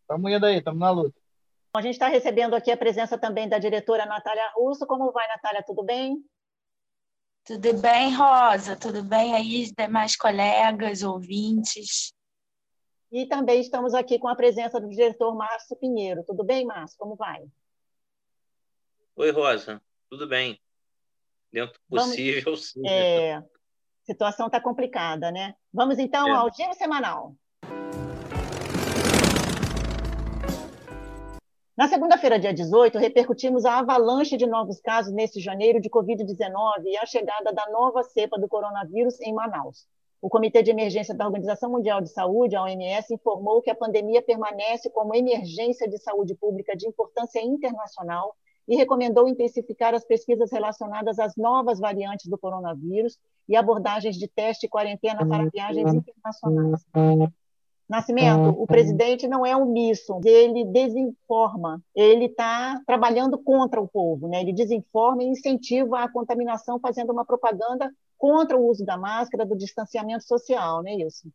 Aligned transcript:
estamos 0.00 0.32
indo 0.32 0.46
aí, 0.46 0.56
estamos 0.56 0.80
na 0.80 0.90
luta. 0.90 1.20
A 1.76 1.82
gente 1.82 1.92
está 1.92 2.09
recebendo 2.09 2.54
aqui 2.54 2.70
a 2.70 2.76
presença 2.76 3.18
também 3.18 3.46
da 3.46 3.59
diretora 3.59 4.06
Natália 4.06 4.50
Russo. 4.56 4.87
Como 4.87 5.12
vai, 5.12 5.28
Natália? 5.28 5.62
Tudo 5.62 5.84
bem? 5.84 6.24
Tudo 7.48 7.80
bem, 7.80 8.15
Rosa? 8.15 8.77
Tudo 8.77 9.02
bem 9.02 9.34
aí, 9.34 9.73
demais 9.75 10.15
colegas, 10.15 11.02
ouvintes? 11.02 12.12
E 13.11 13.24
também 13.24 13.62
estamos 13.62 13.95
aqui 13.95 14.19
com 14.19 14.29
a 14.29 14.37
presença 14.37 14.79
do 14.79 14.87
diretor 14.91 15.35
Márcio 15.35 15.74
Pinheiro. 15.77 16.23
Tudo 16.27 16.45
bem, 16.45 16.66
Márcio? 16.66 16.99
Como 16.99 17.16
vai? 17.16 17.43
Oi, 19.16 19.30
Rosa. 19.30 19.80
Tudo 20.10 20.29
bem. 20.29 20.60
Dentro 21.51 21.80
do 21.88 21.96
possível, 21.96 22.43
Vamos... 22.45 22.71
sim. 22.71 22.87
É... 22.87 23.37
A 23.37 23.45
situação 24.05 24.49
está 24.49 24.60
complicada, 24.60 25.33
né? 25.33 25.55
Vamos 25.73 25.99
então 25.99 26.29
é. 26.29 26.33
ao 26.33 26.52
giro 26.52 26.74
semanal. 26.74 27.35
Na 31.79 31.87
segunda-feira, 31.87 32.40
dia 32.40 32.52
18, 32.52 32.98
repercutimos 32.98 33.65
a 33.65 33.79
avalanche 33.79 34.37
de 34.37 34.48
novos 34.48 34.80
casos 34.80 35.15
nesse 35.15 35.38
janeiro 35.38 35.80
de 35.80 35.88
Covid-19 35.88 36.82
e 36.84 36.96
a 36.96 37.07
chegada 37.07 37.52
da 37.52 37.71
nova 37.71 38.02
cepa 38.02 38.37
do 38.37 38.48
coronavírus 38.48 39.21
em 39.21 39.32
Manaus. 39.32 39.87
O 40.21 40.29
Comitê 40.29 40.60
de 40.60 40.73
Emergência 40.73 41.15
da 41.15 41.24
Organização 41.24 41.71
Mundial 41.71 42.01
de 42.01 42.09
Saúde, 42.09 42.56
a 42.56 42.65
OMS, 42.65 43.15
informou 43.15 43.62
que 43.62 43.71
a 43.71 43.76
pandemia 43.76 44.21
permanece 44.21 44.90
como 44.90 45.15
emergência 45.15 45.88
de 45.88 45.99
saúde 45.99 46.34
pública 46.34 46.76
de 46.76 46.88
importância 46.88 47.40
internacional 47.40 48.34
e 48.66 48.74
recomendou 48.74 49.29
intensificar 49.29 49.95
as 49.95 50.04
pesquisas 50.04 50.51
relacionadas 50.51 51.21
às 51.21 51.37
novas 51.37 51.79
variantes 51.79 52.26
do 52.26 52.37
coronavírus 52.37 53.16
e 53.49 53.54
abordagens 53.54 54.16
de 54.16 54.26
teste 54.26 54.66
e 54.66 54.68
quarentena 54.68 55.24
para 55.24 55.49
viagens 55.49 55.95
internacionais. 55.95 56.84
Nascimento, 57.88 58.50
o 58.50 58.66
presidente 58.66 59.26
não 59.26 59.46
é 59.46 59.56
omisso, 59.56 60.20
ele 60.22 60.62
desinforma, 60.66 61.82
ele 61.94 62.26
está 62.26 62.78
trabalhando 62.86 63.38
contra 63.38 63.80
o 63.80 63.88
povo, 63.88 64.28
né? 64.28 64.42
ele 64.42 64.53
desinforma 64.53 65.22
e 65.22 65.28
incentiva 65.28 66.00
a 66.00 66.12
contaminação, 66.12 66.78
fazendo 66.78 67.12
uma 67.12 67.25
propaganda 67.25 67.91
contra 68.19 68.59
o 68.59 68.69
uso 68.69 68.84
da 68.84 68.98
máscara, 68.98 69.47
do 69.47 69.56
distanciamento 69.56 70.25
social, 70.25 70.82
não 70.82 70.91
é 70.91 70.97
isso? 70.97 71.32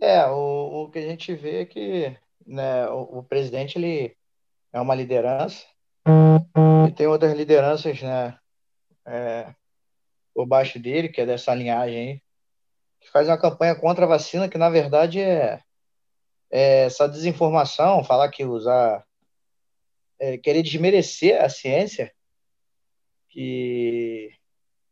É, 0.00 0.24
o, 0.28 0.84
o 0.84 0.90
que 0.90 1.00
a 1.00 1.02
gente 1.02 1.34
vê 1.34 1.62
é 1.62 1.66
que 1.66 2.16
né, 2.46 2.88
o, 2.88 3.18
o 3.18 3.22
presidente 3.24 3.76
ele 3.76 4.16
é 4.72 4.80
uma 4.80 4.94
liderança 4.94 5.66
e 6.88 6.92
tem 6.92 7.08
outras 7.08 7.36
lideranças 7.36 8.00
né, 8.00 8.38
é, 9.04 9.52
por 10.32 10.46
baixo 10.46 10.78
dele, 10.78 11.08
que 11.08 11.20
é 11.20 11.26
dessa 11.26 11.52
linhagem 11.52 11.98
aí, 11.98 12.22
que 13.00 13.10
faz 13.10 13.26
uma 13.26 13.40
campanha 13.40 13.74
contra 13.74 14.04
a 14.04 14.08
vacina, 14.08 14.48
que 14.48 14.56
na 14.56 14.70
verdade 14.70 15.20
é 15.20 15.60
é, 16.50 16.84
essa 16.84 17.08
desinformação, 17.08 18.04
falar 18.04 18.28
que 18.30 18.44
usar, 18.44 19.04
é, 20.18 20.36
querer 20.36 20.62
desmerecer 20.62 21.40
a 21.40 21.48
ciência, 21.48 22.12
que, 23.28 24.32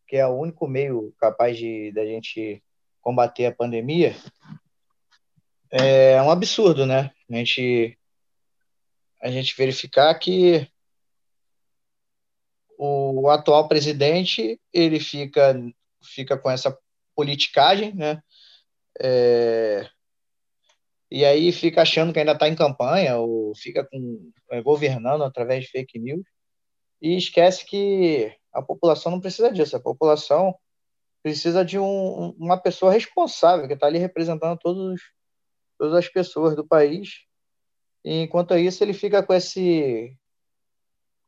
que 0.07 0.17
é 0.17 0.27
o 0.27 0.39
único 0.39 0.69
meio 0.69 1.13
capaz 1.19 1.59
de 1.59 1.91
da 1.93 2.05
gente 2.07 2.63
combater 3.01 3.47
a 3.47 3.55
pandemia, 3.55 4.15
é 5.71 6.21
um 6.23 6.31
absurdo, 6.31 6.87
né? 6.87 7.11
A 7.31 7.37
gente, 7.37 7.99
a 9.21 9.31
gente 9.31 9.55
verificar 9.57 10.15
que 10.15 10.67
o 12.79 13.29
atual 13.29 13.67
presidente 13.69 14.59
ele 14.73 15.01
fica 15.01 15.55
fica 16.03 16.39
com 16.39 16.49
essa 16.51 16.77
politicagem, 17.15 17.93
né? 17.95 18.23
É, 19.01 19.89
e 21.11 21.25
aí 21.25 21.53
fica 21.53 21.83
achando 21.83 22.13
que 22.13 22.19
ainda 22.19 22.33
está 22.33 22.49
em 22.49 22.55
campanha, 22.55 23.17
ou 23.17 23.55
fica 23.57 23.85
com, 23.85 24.31
é, 24.51 24.61
governando 24.63 25.23
através 25.25 25.65
de 25.65 25.71
fake 25.71 25.99
news, 25.99 26.25
e 27.01 27.17
esquece 27.17 27.65
que 27.65 28.35
a 28.53 28.61
população 28.63 29.13
não 29.13 29.21
precisa 29.21 29.51
disso, 29.51 29.77
a 29.77 29.81
população 29.81 30.55
precisa 31.23 31.65
de 31.65 31.79
um, 31.79 32.31
uma 32.39 32.59
pessoa 32.59 32.93
responsável, 32.93 33.67
que 33.67 33.75
está 33.75 33.87
ali 33.87 33.99
representando 33.99 34.59
todos, 34.59 35.01
todas 35.79 35.95
as 35.95 36.09
pessoas 36.09 36.55
do 36.55 36.67
país, 36.67 37.25
e 38.05 38.23
enquanto 38.23 38.57
isso 38.57 38.85
ele 38.85 38.93
fica 38.93 39.23
com, 39.23 39.33
esse, 39.33 40.15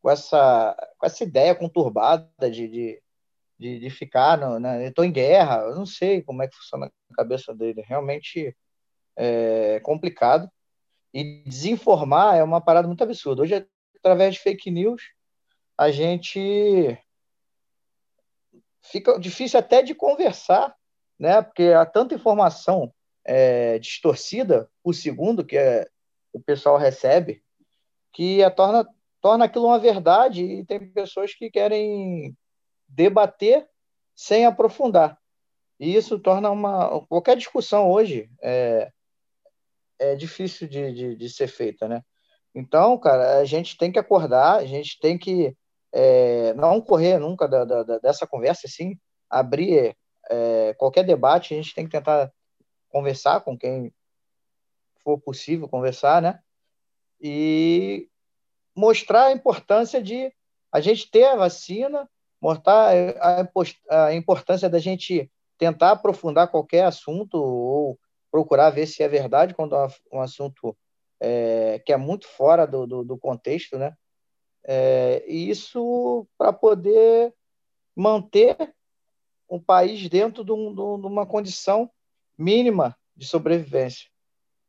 com, 0.02 0.10
essa, 0.10 0.76
com 0.98 1.06
essa 1.06 1.24
ideia 1.24 1.54
conturbada 1.54 2.50
de, 2.50 2.68
de, 2.68 3.02
de, 3.58 3.80
de 3.80 3.90
ficar, 3.90 4.38
no, 4.38 4.58
né? 4.58 4.88
estou 4.88 5.04
em 5.04 5.12
guerra, 5.12 5.62
eu 5.62 5.74
não 5.74 5.86
sei 5.86 6.22
como 6.22 6.42
é 6.42 6.48
que 6.48 6.56
funciona 6.56 6.86
a 7.10 7.14
cabeça 7.14 7.54
dele, 7.54 7.82
realmente 7.86 8.54
é 9.20 9.80
complicado. 9.80 10.50
E 11.12 11.42
desinformar 11.44 12.36
é 12.36 12.42
uma 12.42 12.60
parada 12.60 12.86
muito 12.86 13.02
absurda. 13.04 13.42
Hoje, 13.42 13.66
através 13.98 14.34
de 14.34 14.40
fake 14.40 14.70
news, 14.70 15.02
a 15.76 15.90
gente 15.90 16.98
fica 18.80 19.18
difícil 19.18 19.58
até 19.58 19.82
de 19.82 19.94
conversar, 19.94 20.74
né? 21.18 21.42
Porque 21.42 21.64
há 21.64 21.84
tanta 21.84 22.14
informação 22.14 22.92
é, 23.24 23.78
distorcida 23.78 24.70
por 24.82 24.94
segundo 24.94 25.44
que 25.44 25.56
é, 25.58 25.86
o 26.32 26.40
pessoal 26.40 26.78
recebe, 26.78 27.42
que 28.12 28.42
a 28.42 28.50
torna, 28.50 28.88
torna 29.20 29.44
aquilo 29.44 29.66
uma 29.66 29.78
verdade 29.78 30.42
e 30.42 30.64
tem 30.64 30.90
pessoas 30.92 31.34
que 31.34 31.50
querem 31.50 32.34
debater 32.88 33.68
sem 34.14 34.46
aprofundar. 34.46 35.18
E 35.78 35.94
isso 35.94 36.18
torna 36.18 36.50
uma 36.50 37.04
qualquer 37.06 37.36
discussão 37.36 37.90
hoje 37.90 38.30
é, 38.42 38.92
é 40.00 40.16
difícil 40.16 40.66
de, 40.66 40.92
de, 40.92 41.14
de, 41.14 41.28
ser 41.28 41.46
feita, 41.46 41.86
né? 41.86 42.02
Então, 42.54 42.98
cara, 42.98 43.38
a 43.38 43.44
gente 43.44 43.76
tem 43.76 43.92
que 43.92 43.98
acordar, 43.98 44.56
a 44.56 44.64
gente 44.64 44.98
tem 44.98 45.18
que 45.18 45.54
é, 45.92 46.54
não 46.54 46.80
correr 46.80 47.18
nunca 47.18 47.46
da, 47.46 47.64
da, 47.64 47.98
dessa 47.98 48.26
conversa, 48.26 48.62
assim, 48.66 48.98
abrir 49.28 49.94
é, 50.28 50.74
qualquer 50.74 51.04
debate, 51.04 51.52
a 51.52 51.56
gente 51.56 51.74
tem 51.74 51.84
que 51.84 51.92
tentar 51.92 52.32
conversar 52.88 53.42
com 53.42 53.56
quem 53.56 53.92
for 55.04 55.20
possível 55.20 55.68
conversar, 55.68 56.22
né? 56.22 56.40
E 57.20 58.08
mostrar 58.74 59.26
a 59.26 59.32
importância 59.32 60.02
de 60.02 60.32
a 60.72 60.80
gente 60.80 61.10
ter 61.10 61.24
a 61.24 61.36
vacina, 61.36 62.08
mostrar 62.40 62.92
a, 63.20 64.06
a 64.06 64.14
importância 64.14 64.68
da 64.68 64.78
gente 64.78 65.30
tentar 65.58 65.92
aprofundar 65.92 66.50
qualquer 66.50 66.84
assunto 66.84 67.34
ou 67.34 67.98
procurar 68.30 68.70
ver 68.70 68.86
se 68.86 69.02
é 69.02 69.08
verdade 69.08 69.54
quando 69.54 69.74
é 69.74 69.88
um 70.12 70.20
assunto 70.20 70.76
é, 71.20 71.80
que 71.84 71.92
é 71.92 71.96
muito 71.96 72.26
fora 72.28 72.66
do, 72.66 72.86
do, 72.86 73.04
do 73.04 73.18
contexto, 73.18 73.76
né? 73.76 73.94
É, 74.64 75.24
e 75.26 75.50
isso 75.50 76.26
para 76.36 76.52
poder 76.52 77.34
manter 77.96 78.56
o 79.48 79.60
país 79.60 80.08
dentro 80.08 80.44
de, 80.44 80.52
um, 80.52 80.74
de, 80.74 81.06
uma 81.06 81.26
condição 81.26 81.90
mínima 82.38 82.96
de 83.16 83.26
sobrevivência. 83.26 84.08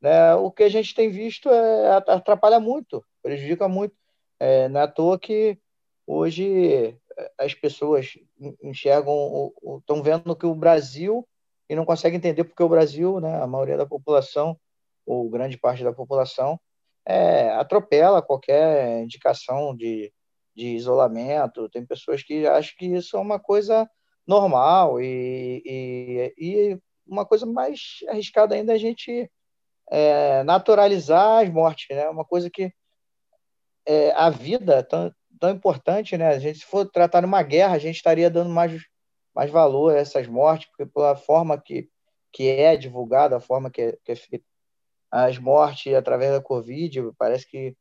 Né? 0.02 0.34
O 0.36 0.52
que 0.52 0.64
a 0.64 0.70
gente 0.70 0.96
tem 0.96 1.10
visto 1.10 1.50
é, 1.50 1.92
atrapalha 1.92 2.60
muito, 2.60 3.06
prejudica 3.22 3.68
muito. 3.68 3.96
É, 4.40 4.68
não 4.70 4.80
é 4.80 4.84
à 4.84 4.88
toa 4.88 5.20
que 5.20 5.58
hoje 6.08 6.98
as 7.38 7.54
pessoas 7.54 8.18
enxergam, 8.64 9.54
estão 9.80 10.02
vendo 10.02 10.36
que 10.36 10.46
o 10.46 10.56
Brasil 10.56 11.28
e 11.72 11.76
não 11.76 11.86
consegue 11.86 12.18
entender 12.18 12.44
porque 12.44 12.62
o 12.62 12.68
Brasil, 12.68 13.22
né, 13.22 13.42
a 13.42 13.48
maioria 13.48 13.78
da 13.78 13.86
população, 13.86 14.60
ou 15.06 15.30
grande 15.30 15.58
parte 15.58 15.86
da 15.86 15.94
população, 15.94 16.60
é, 17.06 17.50
atropela 17.52 18.22
qualquer 18.22 19.02
indicação 19.02 19.74
de, 19.74 20.12
de 20.54 20.76
isolamento. 20.76 21.70
Tem 21.70 21.86
pessoas 21.86 22.24
que 22.24 22.46
acham 22.46 22.74
que 22.78 22.88
isso 22.88 23.16
é 23.16 23.20
uma 23.22 23.40
coisa 23.40 23.90
normal 24.28 25.00
e, 25.00 25.64
e, 25.66 26.34
e 26.38 26.80
uma 27.08 27.26
coisa 27.26 27.46
mais 27.46 28.00
arriscada 28.10 28.54
ainda 28.54 28.74
é 28.74 28.76
a 28.76 28.78
gente 28.78 29.32
é, 29.90 30.44
naturalizar 30.44 31.42
as 31.42 31.50
mortes, 31.50 31.96
né? 31.96 32.10
Uma 32.10 32.26
coisa 32.26 32.50
que 32.50 32.74
é, 33.86 34.12
a 34.12 34.30
vida 34.30 34.76
é 34.76 34.84
tão, 34.84 35.10
tão 35.40 35.52
importante, 35.52 36.18
né? 36.18 36.28
A 36.28 36.40
gente, 36.40 36.60
se 36.60 36.66
for 36.66 36.86
tratar 36.86 37.24
uma 37.24 37.42
guerra, 37.42 37.76
a 37.76 37.80
gente 37.80 37.96
estaria 37.96 38.30
dando 38.30 38.50
mais, 38.50 38.74
mais 39.34 39.50
valor 39.50 39.96
a 39.96 40.00
essas 40.00 40.28
mortes, 40.28 40.70
porque 40.70 40.86
pela 40.86 41.16
forma 41.16 41.60
que, 41.60 41.90
que 42.32 42.50
é 42.50 42.76
divulgada, 42.76 43.38
a 43.38 43.42
forma 43.42 43.70
que 43.70 43.82
é, 43.82 43.98
que 44.04 44.12
é 44.12 44.16
feita 44.16 44.46
as 45.10 45.38
mortes 45.38 45.94
através 45.94 46.32
da 46.32 46.42
Covid, 46.42 47.12
parece 47.18 47.46
que 47.46 47.76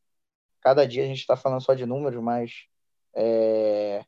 cada 0.59 0.85
dia 0.85 1.03
a 1.03 1.07
gente 1.07 1.19
está 1.19 1.37
falando 1.37 1.63
só 1.63 1.73
de 1.73 1.85
números, 1.85 2.21
mas 2.21 2.65
é, 3.15 4.03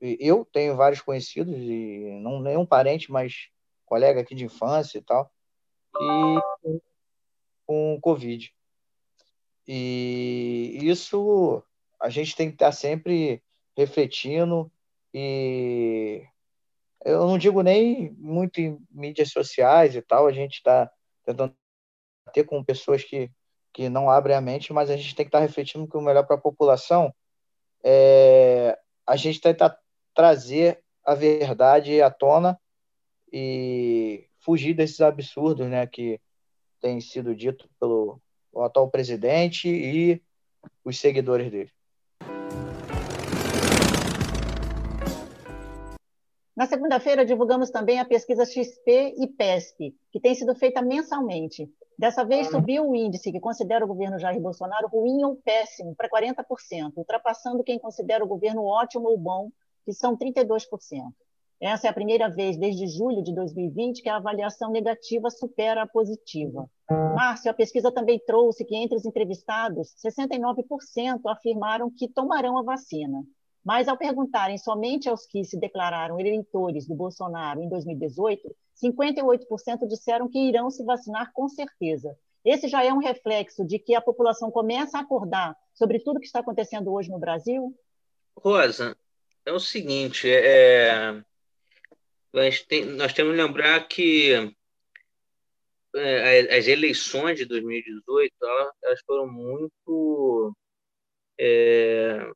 eu 0.00 0.46
tenho 0.50 0.74
vários 0.74 1.02
conhecidos, 1.02 1.54
e 1.54 2.18
não 2.22 2.40
nenhum 2.40 2.64
parente, 2.64 3.12
mas 3.12 3.50
colega 3.84 4.22
aqui 4.22 4.34
de 4.34 4.46
infância 4.46 4.98
e 4.98 5.02
tal, 5.02 5.30
e 6.00 6.80
com 7.66 7.98
Covid. 8.00 8.52
E 9.68 10.78
isso 10.82 11.62
a 12.00 12.08
gente 12.08 12.34
tem 12.34 12.48
que 12.48 12.54
estar 12.54 12.72
sempre 12.72 13.42
refletindo 13.76 14.72
e 15.12 16.24
eu 17.04 17.26
não 17.26 17.38
digo 17.38 17.62
nem 17.62 18.10
muito 18.12 18.60
em 18.60 18.78
mídias 18.90 19.30
sociais 19.30 19.94
e 19.94 20.02
tal, 20.02 20.26
a 20.26 20.32
gente 20.32 20.54
está 20.54 20.90
tentando 21.24 21.54
ter 22.32 22.44
com 22.44 22.62
pessoas 22.62 23.02
que, 23.02 23.30
que 23.72 23.88
não 23.88 24.10
abrem 24.10 24.36
a 24.36 24.40
mente, 24.40 24.72
mas 24.72 24.90
a 24.90 24.96
gente 24.96 25.14
tem 25.14 25.24
que 25.24 25.28
estar 25.28 25.40
refletindo 25.40 25.88
que 25.88 25.96
o 25.96 26.02
melhor 26.02 26.26
para 26.26 26.36
a 26.36 26.40
população 26.40 27.12
é 27.82 28.78
a 29.06 29.16
gente 29.16 29.40
tentar 29.40 29.76
trazer 30.14 30.82
a 31.04 31.14
verdade 31.14 32.00
à 32.00 32.10
tona 32.10 32.60
e 33.32 34.28
fugir 34.38 34.74
desses 34.74 35.00
absurdos 35.00 35.66
né, 35.68 35.86
que 35.86 36.20
tem 36.80 37.00
sido 37.00 37.34
dito 37.34 37.68
pelo 37.80 38.20
atual 38.56 38.90
presidente 38.90 39.68
e 39.68 40.22
os 40.84 40.98
seguidores 40.98 41.50
dele. 41.50 41.72
Na 46.60 46.66
segunda-feira, 46.66 47.24
divulgamos 47.24 47.70
também 47.70 47.98
a 48.00 48.04
pesquisa 48.04 48.44
XP 48.44 49.14
e 49.16 49.26
PESP, 49.28 49.96
que 50.12 50.20
tem 50.20 50.34
sido 50.34 50.54
feita 50.54 50.82
mensalmente. 50.82 51.66
Dessa 51.98 52.22
vez, 52.22 52.48
uhum. 52.48 52.52
subiu 52.52 52.86
o 52.86 52.94
índice 52.94 53.32
que 53.32 53.40
considera 53.40 53.82
o 53.82 53.88
governo 53.88 54.18
Jair 54.18 54.38
Bolsonaro 54.38 54.86
ruim 54.88 55.24
ou 55.24 55.36
péssimo 55.36 55.96
para 55.96 56.10
40%, 56.10 56.92
ultrapassando 56.96 57.64
quem 57.64 57.78
considera 57.78 58.22
o 58.22 58.28
governo 58.28 58.66
ótimo 58.66 59.08
ou 59.08 59.16
bom, 59.16 59.48
que 59.86 59.94
são 59.94 60.14
32%. 60.14 60.66
Essa 61.62 61.86
é 61.86 61.90
a 61.90 61.94
primeira 61.94 62.28
vez 62.28 62.58
desde 62.58 62.86
julho 62.88 63.22
de 63.22 63.34
2020 63.34 64.02
que 64.02 64.10
a 64.10 64.16
avaliação 64.16 64.70
negativa 64.70 65.30
supera 65.30 65.84
a 65.84 65.88
positiva. 65.88 66.68
Márcio, 66.90 67.50
a 67.50 67.54
pesquisa 67.54 67.90
também 67.90 68.20
trouxe 68.26 68.66
que 68.66 68.76
entre 68.76 68.98
os 68.98 69.06
entrevistados, 69.06 69.94
69% 69.96 71.20
afirmaram 71.24 71.90
que 71.90 72.06
tomarão 72.06 72.58
a 72.58 72.62
vacina. 72.62 73.24
Mas 73.64 73.88
ao 73.88 73.96
perguntarem 73.96 74.56
somente 74.56 75.08
aos 75.08 75.26
que 75.26 75.44
se 75.44 75.58
declararam 75.58 76.18
eleitores 76.18 76.86
do 76.86 76.94
Bolsonaro 76.94 77.60
em 77.60 77.68
2018, 77.68 78.54
58% 78.82 79.86
disseram 79.86 80.28
que 80.28 80.38
irão 80.38 80.70
se 80.70 80.82
vacinar 80.84 81.32
com 81.32 81.48
certeza. 81.48 82.16
Esse 82.44 82.68
já 82.68 82.82
é 82.82 82.92
um 82.92 82.98
reflexo 82.98 83.64
de 83.64 83.78
que 83.78 83.94
a 83.94 84.00
população 84.00 84.50
começa 84.50 84.96
a 84.96 85.02
acordar 85.02 85.54
sobre 85.74 86.00
tudo 86.00 86.20
que 86.20 86.26
está 86.26 86.40
acontecendo 86.40 86.92
hoje 86.92 87.10
no 87.10 87.18
Brasil? 87.18 87.74
Rosa, 88.36 88.96
é 89.44 89.52
o 89.52 89.60
seguinte, 89.60 90.30
é, 90.30 91.22
nós, 92.32 92.62
tem, 92.62 92.86
nós 92.86 93.12
temos 93.12 93.34
que 93.34 93.42
lembrar 93.42 93.86
que 93.86 94.54
é, 95.94 96.56
as 96.56 96.66
eleições 96.66 97.36
de 97.36 97.44
2018 97.44 98.32
elas 98.82 99.00
foram 99.04 99.26
muito 99.26 100.54
é, 101.38 102.30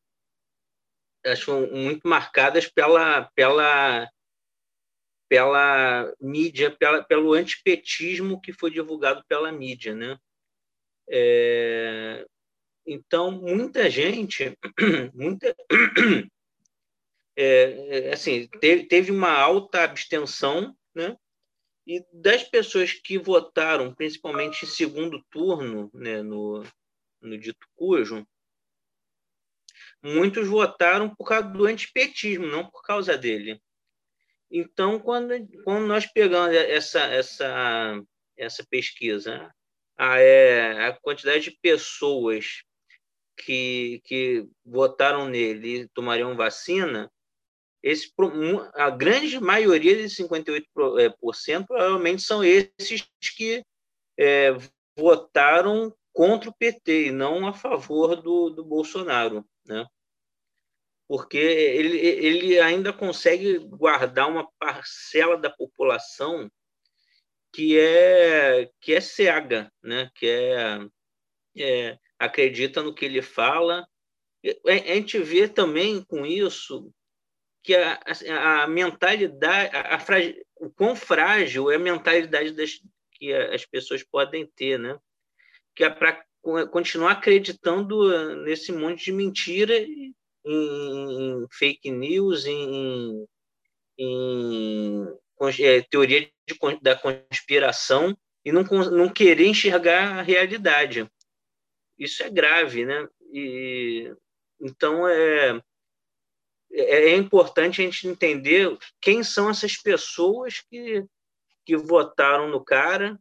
elas 1.25 1.41
foram 1.41 1.71
muito 1.71 2.07
marcadas 2.07 2.69
pela 2.69 3.31
pela 3.35 4.09
pela 5.29 6.15
mídia 6.21 6.71
pela, 6.71 7.03
pelo 7.03 7.33
antipetismo 7.33 8.41
que 8.41 8.53
foi 8.53 8.71
divulgado 8.71 9.25
pela 9.29 9.51
mídia 9.51 9.95
né 9.95 10.19
é, 11.09 12.27
então 12.87 13.31
muita 13.31 13.91
gente 13.91 14.57
muita 15.15 15.55
é, 17.37 18.09
é, 18.09 18.13
assim, 18.13 18.47
teve, 18.61 18.85
teve 18.85 19.11
uma 19.11 19.33
alta 19.33 19.83
abstenção, 19.83 20.77
né? 20.95 21.17
E 21.87 22.03
das 22.13 22.43
pessoas 22.45 22.93
que 22.93 23.19
votaram, 23.19 23.95
principalmente 23.95 24.65
em 24.65 24.69
segundo 24.69 25.23
turno, 25.31 25.91
né, 25.93 26.23
no, 26.23 26.63
no 27.21 27.37
dito 27.37 27.67
cujo, 27.75 28.27
muitos 30.05 30.47
votaram 30.47 31.09
por 31.15 31.27
causa 31.27 31.49
do 31.49 31.65
antipetismo, 31.65 32.47
não 32.47 32.69
por 32.69 32.83
causa 32.83 33.17
dele. 33.17 33.59
Então, 34.51 35.01
quando, 35.01 35.33
quando 35.65 35.87
nós 35.87 36.07
pegamos 36.07 36.55
essa, 36.55 37.01
essa, 37.01 38.03
essa 38.37 38.67
pesquisa, 38.69 39.51
a, 39.97 40.19
é, 40.19 40.89
a 40.89 40.93
quantidade 40.93 41.45
de 41.45 41.59
pessoas 41.63 42.63
que, 43.37 44.03
que 44.05 44.47
votaram 44.65 45.27
nele 45.27 45.81
e 45.81 45.89
tomariam 45.89 46.37
vacina, 46.37 47.11
esse, 47.83 48.13
a 48.75 48.91
grande 48.91 49.41
maioria 49.41 49.97
desses 49.97 50.19
58% 50.19 50.65
é, 50.99 51.65
provavelmente 51.67 52.23
são 52.23 52.45
esses 52.45 53.09
que 53.37 53.65
é, 54.19 54.51
votaram 54.97 55.95
contra 56.13 56.49
o 56.49 56.55
PT 56.55 57.07
e 57.07 57.11
não 57.11 57.47
a 57.47 57.53
favor 57.53 58.17
do, 58.23 58.51
do 58.51 58.65
Bolsonaro, 58.65 59.45
né? 59.67 59.87
porque 61.07 61.37
ele, 61.37 61.99
ele 61.99 62.61
ainda 62.61 62.93
consegue 62.93 63.59
guardar 63.59 64.29
uma 64.29 64.51
parcela 64.59 65.37
da 65.37 65.51
população 65.51 66.51
que 67.53 67.79
é 67.79 68.69
que 68.81 68.95
é 68.95 69.01
cega, 69.01 69.71
né? 69.83 70.11
que 70.15 70.27
é, 70.27 70.89
é 71.57 71.99
acredita 72.19 72.83
no 72.83 72.95
que 72.95 73.05
ele 73.05 73.23
fala. 73.23 73.87
A 74.67 74.73
gente 74.73 75.19
vê 75.19 75.49
também 75.49 76.03
com 76.05 76.27
isso 76.27 76.93
que 77.63 77.75
a, 77.75 78.01
a, 78.29 78.63
a 78.65 78.67
mentalidade, 78.67 79.75
a, 79.75 79.95
a 79.97 79.99
o 80.57 80.71
quão 80.71 80.97
frágil 80.97 81.71
é 81.71 81.77
a 81.77 81.79
mentalidade 81.79 82.53
das, 82.53 82.81
que 83.13 83.33
as 83.33 83.65
pessoas 83.65 84.03
podem 84.03 84.47
ter, 84.47 84.79
né? 84.79 84.99
Que 85.75 85.85
é 85.85 85.91
para 85.91 86.25
continuar 86.71 87.13
acreditando 87.13 88.43
nesse 88.43 88.71
monte 88.71 89.07
de 89.07 89.13
mentira, 89.13 89.77
em, 89.79 90.15
em 90.45 91.47
fake 91.51 91.91
news, 91.91 92.45
em, 92.45 93.27
em 93.99 95.07
é, 95.61 95.81
teoria 95.83 96.21
de, 96.47 96.81
da 96.83 96.95
conspiração 96.95 98.17
e 98.45 98.53
não, 98.53 98.63
não 98.63 99.09
querer 99.09 99.47
enxergar 99.47 100.19
a 100.19 100.23
realidade. 100.23 101.11
Isso 101.99 102.23
é 102.23 102.29
grave, 102.29 102.85
né? 102.85 103.09
E, 103.33 104.15
então, 104.61 105.09
é, 105.09 105.61
é, 106.73 107.11
é 107.11 107.17
importante 107.17 107.81
a 107.81 107.85
gente 107.85 108.07
entender 108.07 108.77
quem 109.01 109.23
são 109.23 109.49
essas 109.49 109.77
pessoas 109.77 110.61
que, 110.61 111.05
que 111.65 111.77
votaram 111.77 112.49
no 112.49 112.63
cara 112.63 113.19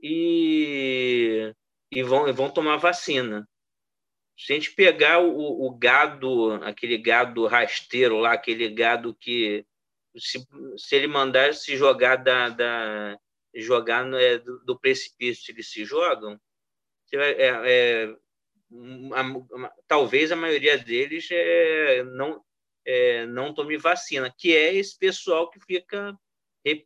e, 0.00 1.52
e, 1.96 2.02
vão, 2.02 2.28
e 2.28 2.32
vão 2.32 2.50
tomar 2.50 2.76
vacina. 2.76 3.48
Se 4.38 4.52
a 4.52 4.56
gente 4.56 4.72
pegar 4.72 5.18
o, 5.20 5.66
o 5.66 5.70
gado, 5.70 6.52
aquele 6.62 6.98
gado 6.98 7.46
rasteiro 7.46 8.18
lá, 8.18 8.34
aquele 8.34 8.68
gado 8.68 9.14
que 9.14 9.64
se, 10.14 10.46
se 10.76 10.94
ele 10.94 11.06
mandar 11.06 11.54
se 11.54 11.74
jogar 11.74 12.16
da, 12.16 12.50
da 12.50 13.18
jogar 13.54 14.04
no, 14.04 14.18
é, 14.18 14.38
do, 14.38 14.62
do, 14.62 14.78
precipício, 14.78 15.52
eles 15.52 15.70
se 15.70 15.86
jogam. 15.86 16.38
É, 17.14 17.46
é, 17.46 18.16
a, 19.14 19.72
talvez 19.88 20.30
a 20.30 20.36
maioria 20.36 20.76
deles 20.76 21.26
é, 21.30 22.02
não 22.02 22.44
é, 22.84 23.24
não 23.24 23.54
tome 23.54 23.78
vacina, 23.78 24.30
que 24.36 24.54
é 24.54 24.74
esse 24.74 24.98
pessoal 24.98 25.48
que 25.48 25.58
fica 25.60 26.14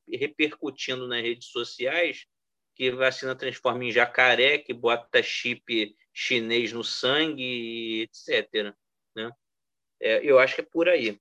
repercutindo 0.09 1.09
nas 1.09 1.21
redes 1.21 1.49
sociais 1.49 2.27
que 2.81 2.91
vacina 2.93 3.37
transforma 3.37 3.85
em 3.85 3.93
jacaré, 3.93 4.57
que 4.57 4.73
bota 4.73 5.23
chip 5.23 5.95
chinês 6.15 6.73
no 6.73 6.83
sangue, 6.83 8.05
etc. 8.05 8.75
Né? 9.15 9.31
É, 10.01 10.25
eu 10.25 10.39
acho 10.39 10.55
que 10.55 10.63
é 10.63 10.65
por 10.65 10.89
aí. 10.89 11.21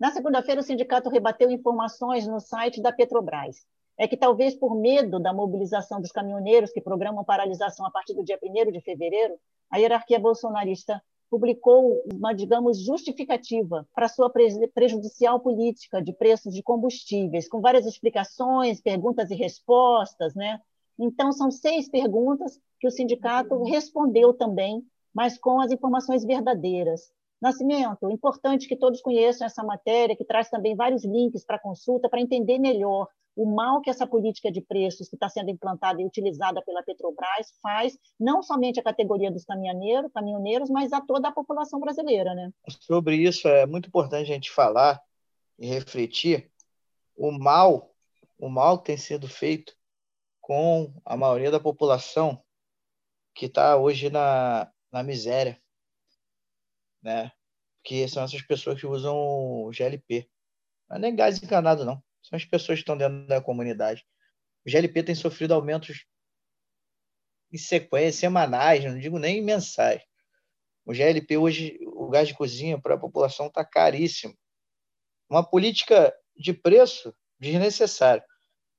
Na 0.00 0.12
segunda-feira, 0.12 0.62
o 0.62 0.64
sindicato 0.64 1.10
rebateu 1.10 1.50
informações 1.50 2.26
no 2.26 2.40
site 2.40 2.80
da 2.80 2.90
Petrobras. 2.90 3.66
É 3.98 4.08
que 4.08 4.16
talvez 4.16 4.54
por 4.54 4.74
medo 4.74 5.20
da 5.20 5.30
mobilização 5.30 6.00
dos 6.00 6.10
caminhoneiros 6.10 6.72
que 6.72 6.80
programam 6.80 7.22
paralisação 7.22 7.84
a 7.84 7.90
partir 7.90 8.14
do 8.14 8.24
dia 8.24 8.38
1 8.42 8.72
de 8.72 8.80
fevereiro, 8.80 9.34
a 9.70 9.76
hierarquia 9.76 10.18
bolsonarista 10.18 11.02
publicou 11.34 12.00
uma, 12.14 12.32
digamos, 12.32 12.80
justificativa 12.80 13.84
para 13.92 14.06
sua 14.06 14.30
prejudicial 14.72 15.40
política 15.40 16.00
de 16.00 16.12
preços 16.12 16.54
de 16.54 16.62
combustíveis, 16.62 17.48
com 17.48 17.60
várias 17.60 17.84
explicações, 17.86 18.80
perguntas 18.80 19.32
e 19.32 19.34
respostas, 19.34 20.32
né? 20.32 20.60
Então, 20.96 21.32
são 21.32 21.50
seis 21.50 21.88
perguntas 21.88 22.60
que 22.78 22.86
o 22.86 22.90
sindicato 22.90 23.64
respondeu 23.64 24.32
também, 24.32 24.86
mas 25.12 25.36
com 25.36 25.60
as 25.60 25.72
informações 25.72 26.24
verdadeiras. 26.24 27.10
Nascimento, 27.42 28.08
importante 28.12 28.68
que 28.68 28.76
todos 28.76 29.00
conheçam 29.00 29.44
essa 29.44 29.64
matéria, 29.64 30.14
que 30.14 30.24
traz 30.24 30.48
também 30.48 30.76
vários 30.76 31.04
links 31.04 31.44
para 31.44 31.58
consulta, 31.58 32.08
para 32.08 32.20
entender 32.20 32.60
melhor 32.60 33.08
o 33.36 33.46
mal 33.46 33.80
que 33.80 33.90
essa 33.90 34.06
política 34.06 34.50
de 34.50 34.60
preços 34.60 35.08
que 35.08 35.16
está 35.16 35.28
sendo 35.28 35.50
implantada 35.50 36.00
e 36.00 36.06
utilizada 36.06 36.62
pela 36.62 36.82
Petrobras 36.82 37.52
faz, 37.60 37.98
não 38.18 38.42
somente 38.42 38.78
a 38.78 38.82
categoria 38.82 39.30
dos 39.30 39.44
caminhoneiros, 39.44 40.12
caminhoneiros, 40.12 40.70
mas 40.70 40.92
a 40.92 41.00
toda 41.00 41.28
a 41.28 41.32
população 41.32 41.80
brasileira. 41.80 42.34
Né? 42.34 42.50
Sobre 42.80 43.16
isso, 43.16 43.48
é 43.48 43.66
muito 43.66 43.88
importante 43.88 44.30
a 44.30 44.34
gente 44.34 44.50
falar 44.50 45.00
e 45.58 45.66
refletir 45.66 46.50
o 47.16 47.32
mal, 47.32 47.92
o 48.38 48.48
mal 48.48 48.78
que 48.78 48.86
tem 48.86 48.96
sido 48.96 49.28
feito 49.28 49.74
com 50.40 50.92
a 51.04 51.16
maioria 51.16 51.50
da 51.50 51.58
população 51.58 52.42
que 53.34 53.46
está 53.46 53.76
hoje 53.76 54.10
na, 54.10 54.70
na 54.92 55.02
miséria, 55.02 55.60
né? 57.02 57.32
Que 57.82 58.06
são 58.08 58.22
essas 58.22 58.42
pessoas 58.42 58.80
que 58.80 58.86
usam 58.86 59.16
o 59.16 59.70
GLP. 59.72 60.28
Não 60.88 60.96
é 60.96 61.00
nem 61.00 61.16
gás 61.16 61.42
encanado, 61.42 61.84
não. 61.84 62.02
São 62.24 62.36
as 62.38 62.44
pessoas 62.44 62.78
que 62.78 62.82
estão 62.82 62.96
dentro 62.96 63.26
da 63.26 63.40
comunidade. 63.40 64.04
O 64.66 64.70
GLP 64.70 65.02
tem 65.02 65.14
sofrido 65.14 65.52
aumentos 65.52 66.06
em 67.52 67.58
sequência, 67.58 68.20
semanais, 68.20 68.82
não 68.82 68.98
digo 68.98 69.18
nem 69.18 69.42
mensais. 69.42 70.02
O 70.86 70.94
GLP 70.94 71.36
hoje, 71.36 71.78
o 71.86 72.08
gás 72.08 72.28
de 72.28 72.34
cozinha 72.34 72.80
para 72.80 72.94
a 72.94 72.98
população 72.98 73.46
está 73.46 73.64
caríssimo. 73.64 74.34
Uma 75.28 75.44
política 75.44 76.14
de 76.34 76.52
preço 76.52 77.14
desnecessária. 77.38 78.24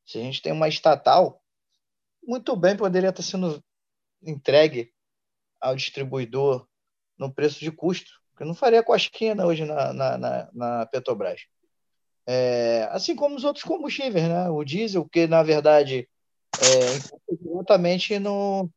Se 0.06 0.18
a 0.18 0.22
gente 0.22 0.42
tem 0.42 0.52
uma 0.52 0.68
estatal, 0.68 1.42
muito 2.24 2.56
bem 2.56 2.75
poderia 2.75 3.10
estar 3.10 3.24
sendo 3.24 3.64
entregue 4.24 4.92
ao 5.62 5.75
distribuidor 5.75 6.68
no 7.18 7.34
preço 7.34 7.60
de 7.60 7.72
custo, 7.72 8.12
que 8.36 8.44
não 8.44 8.56
faria 8.56 8.84
cosquinha 8.84 9.36
hoje 9.46 9.66
na, 9.66 9.94
na, 9.94 10.18
na, 10.18 10.50
na 10.52 10.86
Petrobras. 10.88 11.42
É, 12.27 12.88
assim 12.91 13.15
como 13.15 13.36
os 13.36 13.44
outros 13.44 13.63
combustíveis, 13.63 14.27
né? 14.27 14.50
O 14.50 14.63
diesel, 14.63 15.08
que 15.08 15.27
na 15.27 15.44
verdade 15.44 16.10
é 16.60 17.36
diretamente 17.36 18.17
no, 18.17 18.70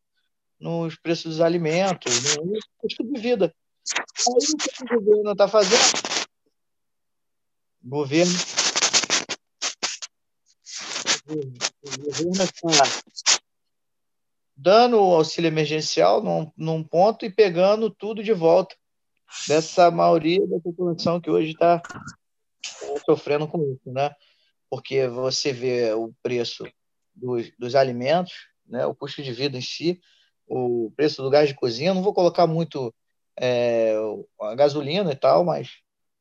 nos 0.61 0.97
preços 0.97 1.33
dos 1.33 1.41
alimentos, 1.41 2.37
no 2.37 2.53
custo 2.79 3.05
de 3.05 3.21
vida. 3.21 3.55
Aí 4.29 4.35
o 4.35 4.57
que 4.57 4.95
o 4.95 5.01
governo 5.01 5.33
está 5.33 5.49
fazendo? 5.49 6.29
O 7.85 7.89
governo, 7.89 8.33
o 11.27 11.35
governo 12.05 12.43
está 12.43 12.85
dando 14.55 15.01
o 15.01 15.15
auxílio 15.15 15.49
emergencial 15.49 16.23
num, 16.23 16.51
num 16.57 16.83
ponto 16.83 17.25
e 17.25 17.31
pegando 17.31 17.89
tudo 17.89 18.23
de 18.23 18.33
volta 18.33 18.77
dessa 19.47 19.91
maioria 19.91 20.45
da 20.47 20.59
população 20.59 21.21
que 21.21 21.31
hoje 21.31 21.53
está 21.53 21.81
sofrendo 23.05 23.47
com 23.47 23.63
isso, 23.73 23.93
né? 23.93 24.11
Porque 24.71 25.07
você 25.07 25.53
vê 25.53 25.93
o 25.93 26.13
preço 26.23 26.65
dos, 27.15 27.51
dos 27.59 27.75
alimentos, 27.75 28.33
né? 28.67 28.87
o 28.87 28.95
custo 28.95 29.23
de 29.23 29.33
vida 29.33 29.57
em 29.57 29.63
si, 29.63 30.01
o 30.47 30.93
preço 30.97 31.23
do 31.23 31.31
gás 31.31 31.49
de 31.49 31.55
cozinha, 31.55 31.95
não 31.95 32.03
vou 32.03 32.15
colocar 32.15 32.47
muito 32.47 32.95
é, 33.39 33.95
a 34.41 34.55
gasolina 34.55 35.13
e 35.13 35.17
tal, 35.17 35.45
mas 35.45 35.79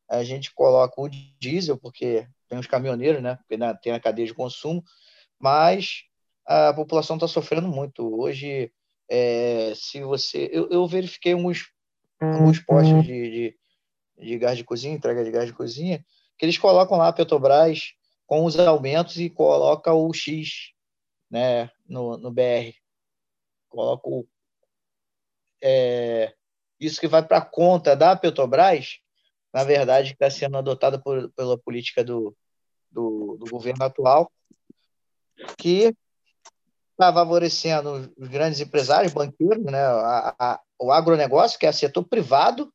a 0.10 0.24
gente 0.24 0.54
coloca 0.54 1.02
o 1.02 1.10
diesel, 1.10 1.78
porque 1.78 2.28
tem 2.48 2.58
os 2.58 2.68
caminhoneiros, 2.68 3.22
né? 3.22 3.36
Porque 3.36 3.58
tem 3.82 3.94
a 3.94 4.00
cadeia 4.00 4.28
de 4.28 4.34
consumo, 4.34 4.84
mas 5.40 6.04
a 6.46 6.74
população 6.74 7.18
está 7.18 7.28
sofrendo 7.28 7.68
muito. 7.68 8.18
Hoje, 8.18 8.72
é, 9.10 9.74
se 9.76 10.02
você. 10.02 10.50
Eu, 10.52 10.70
eu 10.70 10.88
verifiquei 10.88 11.34
alguns, 11.34 11.70
alguns 12.22 12.60
postos 12.60 13.04
de, 13.04 13.32
de, 13.32 13.58
de, 14.18 14.38
gás 14.38 14.58
de 14.58 14.64
cozinha, 14.64 14.96
entrega 14.96 15.24
de 15.24 15.32
gás 15.32 15.48
de 15.48 15.54
cozinha, 15.54 16.06
que 16.38 16.46
eles 16.46 16.58
colocam 16.58 16.98
lá 16.98 17.08
a 17.08 17.14
Petrobras 17.14 17.94
com 18.26 18.46
os 18.46 18.58
aumentos 18.60 19.18
e 19.18 19.30
coloca 19.30 19.94
o 19.94 20.14
X 20.14 20.72
né, 21.30 21.70
no, 21.88 22.18
no 22.18 22.32
BR. 22.32 22.74
Coloca 23.70 24.08
o, 24.08 24.28
é, 25.62 26.34
isso 26.80 27.00
que 27.00 27.08
vai 27.08 27.26
para 27.26 27.38
a 27.38 27.46
conta 27.46 27.96
da 27.96 28.16
Petrobras, 28.16 29.00
na 29.54 29.64
verdade, 29.64 30.14
está 30.14 30.30
sendo 30.30 30.58
adotada 30.58 31.02
pela 31.36 31.58
política 31.58 32.04
do, 32.04 32.36
do, 32.92 33.38
do 33.38 33.50
governo 33.50 33.84
atual, 33.84 34.32
que 35.58 35.96
está 36.92 37.14
favorecendo 37.14 38.12
os 38.18 38.28
grandes 38.28 38.60
empresários, 38.60 39.14
banqueiros, 39.14 39.64
né, 39.64 39.80
a, 39.80 40.36
a, 40.38 40.62
o 40.80 40.92
agronegócio, 40.92 41.58
que 41.58 41.66
é 41.66 41.72
setor 41.72 42.04
privado, 42.04 42.72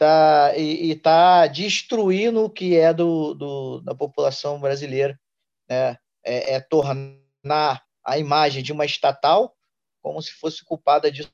tá, 0.00 0.56
e 0.56 0.92
está 0.92 1.46
destruindo 1.46 2.42
o 2.42 2.48
que 2.48 2.74
é 2.74 2.90
do, 2.94 3.34
do, 3.34 3.80
da 3.82 3.94
população 3.94 4.58
brasileira. 4.58 5.20
Né? 5.68 5.98
É, 6.24 6.54
é, 6.54 6.60
tornar 6.60 7.84
a 8.02 8.18
imagem 8.18 8.62
de 8.62 8.72
uma 8.72 8.86
estatal 8.86 9.54
como 10.02 10.22
se 10.22 10.32
fosse 10.32 10.64
culpada 10.64 11.12
disso 11.12 11.30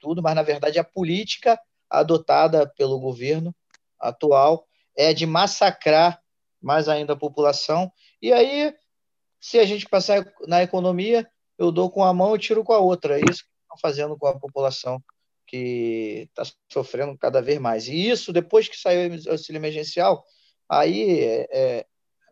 tudo, 0.00 0.22
mas 0.22 0.34
na 0.34 0.42
verdade 0.42 0.78
a 0.78 0.84
política 0.84 1.60
adotada 1.90 2.66
pelo 2.66 2.98
governo 2.98 3.54
atual 4.00 4.66
é 4.96 5.12
de 5.12 5.26
massacrar 5.26 6.20
mais 6.60 6.88
ainda 6.88 7.12
a 7.12 7.16
população. 7.16 7.92
E 8.22 8.32
aí 8.32 8.74
se 9.38 9.58
a 9.58 9.66
gente 9.66 9.86
passar 9.86 10.26
na 10.46 10.62
economia, 10.62 11.30
eu 11.58 11.70
dou 11.70 11.90
com 11.90 12.02
a 12.02 12.14
mão 12.14 12.34
e 12.34 12.38
tiro 12.38 12.64
com 12.64 12.72
a 12.72 12.78
outra. 12.78 13.18
É 13.18 13.22
isso 13.30 13.44
que 13.44 13.50
estão 13.62 13.76
fazendo 13.78 14.16
com 14.16 14.26
a 14.26 14.38
população 14.38 15.02
que 15.48 16.28
está 16.28 16.44
sofrendo 16.70 17.16
cada 17.16 17.40
vez 17.40 17.58
mais. 17.58 17.88
E 17.88 18.08
isso, 18.08 18.32
depois 18.32 18.68
que 18.68 18.76
saiu 18.76 19.10
o 19.10 19.30
auxílio 19.30 19.58
emergencial, 19.58 20.22
aí 20.68 21.20
é, 21.20 21.48
é 21.50 21.86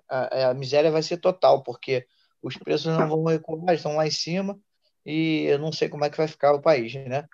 a, 0.08 0.50
a, 0.50 0.54
miséria 0.54 0.90
vai 0.90 1.02
ser 1.02 1.16
total, 1.16 1.62
porque 1.62 2.06
os 2.42 2.56
preços 2.56 2.86
não 2.96 3.08
vão 3.08 3.24
recuar, 3.24 3.74
estão 3.74 3.96
lá 3.96 4.06
em 4.06 4.10
cima, 4.10 4.58
e 5.04 5.44
eu 5.44 5.58
não 5.58 5.72
sei 5.72 5.88
como 5.88 6.04
é 6.04 6.10
que 6.10 6.16
vai 6.16 6.28
ficar 6.28 6.52
o 6.52 6.60
país, 6.60 6.94
né? 6.94 7.26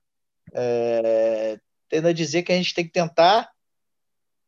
É, 0.55 1.59
tendo 1.89 2.09
a 2.09 2.13
dizer 2.13 2.45
que 2.45 2.53
a 2.53 2.57
gente 2.57 2.75
tem 2.75 2.85
que 2.87 2.93
tentar 2.93 3.51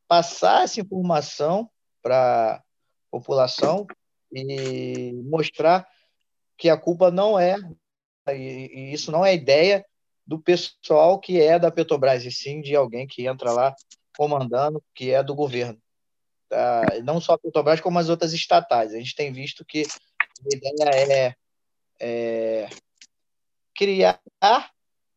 passar 0.06 0.64
essa 0.64 0.80
informação 0.80 1.68
para 2.00 2.56
a 2.56 2.62
população, 3.10 3.86
e 4.32 5.12
mostrar 5.24 5.86
que 6.56 6.68
a 6.68 6.76
culpa 6.76 7.10
não 7.10 7.38
é, 7.38 7.56
e, 8.28 8.92
isso 8.92 9.10
não 9.12 9.24
é 9.24 9.34
ideia 9.34 9.84
do 10.26 10.38
pessoal 10.38 11.18
que 11.18 11.40
é 11.40 11.58
da 11.58 11.70
Petrobras, 11.70 12.24
e 12.24 12.30
sim 12.30 12.60
de 12.60 12.74
alguém 12.74 13.06
que 13.06 13.26
entra 13.26 13.52
lá 13.52 13.74
comandando, 14.16 14.82
que 14.94 15.10
é 15.10 15.22
do 15.22 15.34
governo. 15.34 15.80
Tá? 16.48 16.82
Não 17.02 17.20
só 17.20 17.34
a 17.34 17.38
Petrobras, 17.38 17.80
como 17.80 17.98
as 17.98 18.08
outras 18.08 18.32
estatais. 18.32 18.94
A 18.94 18.98
gente 18.98 19.14
tem 19.14 19.32
visto 19.32 19.64
que 19.64 19.82
a 19.82 20.56
ideia 20.56 21.12
é, 21.12 21.34
é 22.00 22.68
criar 23.74 24.20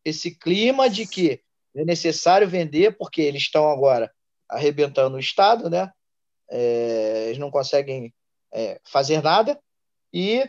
esse 0.04 0.36
clima 0.36 0.90
de 0.90 1.06
que 1.06 1.42
é 1.74 1.84
necessário 1.84 2.48
vender, 2.48 2.96
porque 2.96 3.22
eles 3.22 3.42
estão 3.42 3.70
agora 3.70 4.12
arrebentando 4.48 5.16
o 5.16 5.20
Estado, 5.20 5.70
né? 5.70 5.90
É, 6.50 7.26
eles 7.26 7.38
não 7.38 7.50
conseguem 7.50 8.12
é, 8.52 8.80
fazer 8.84 9.22
nada 9.22 9.60
e 10.12 10.48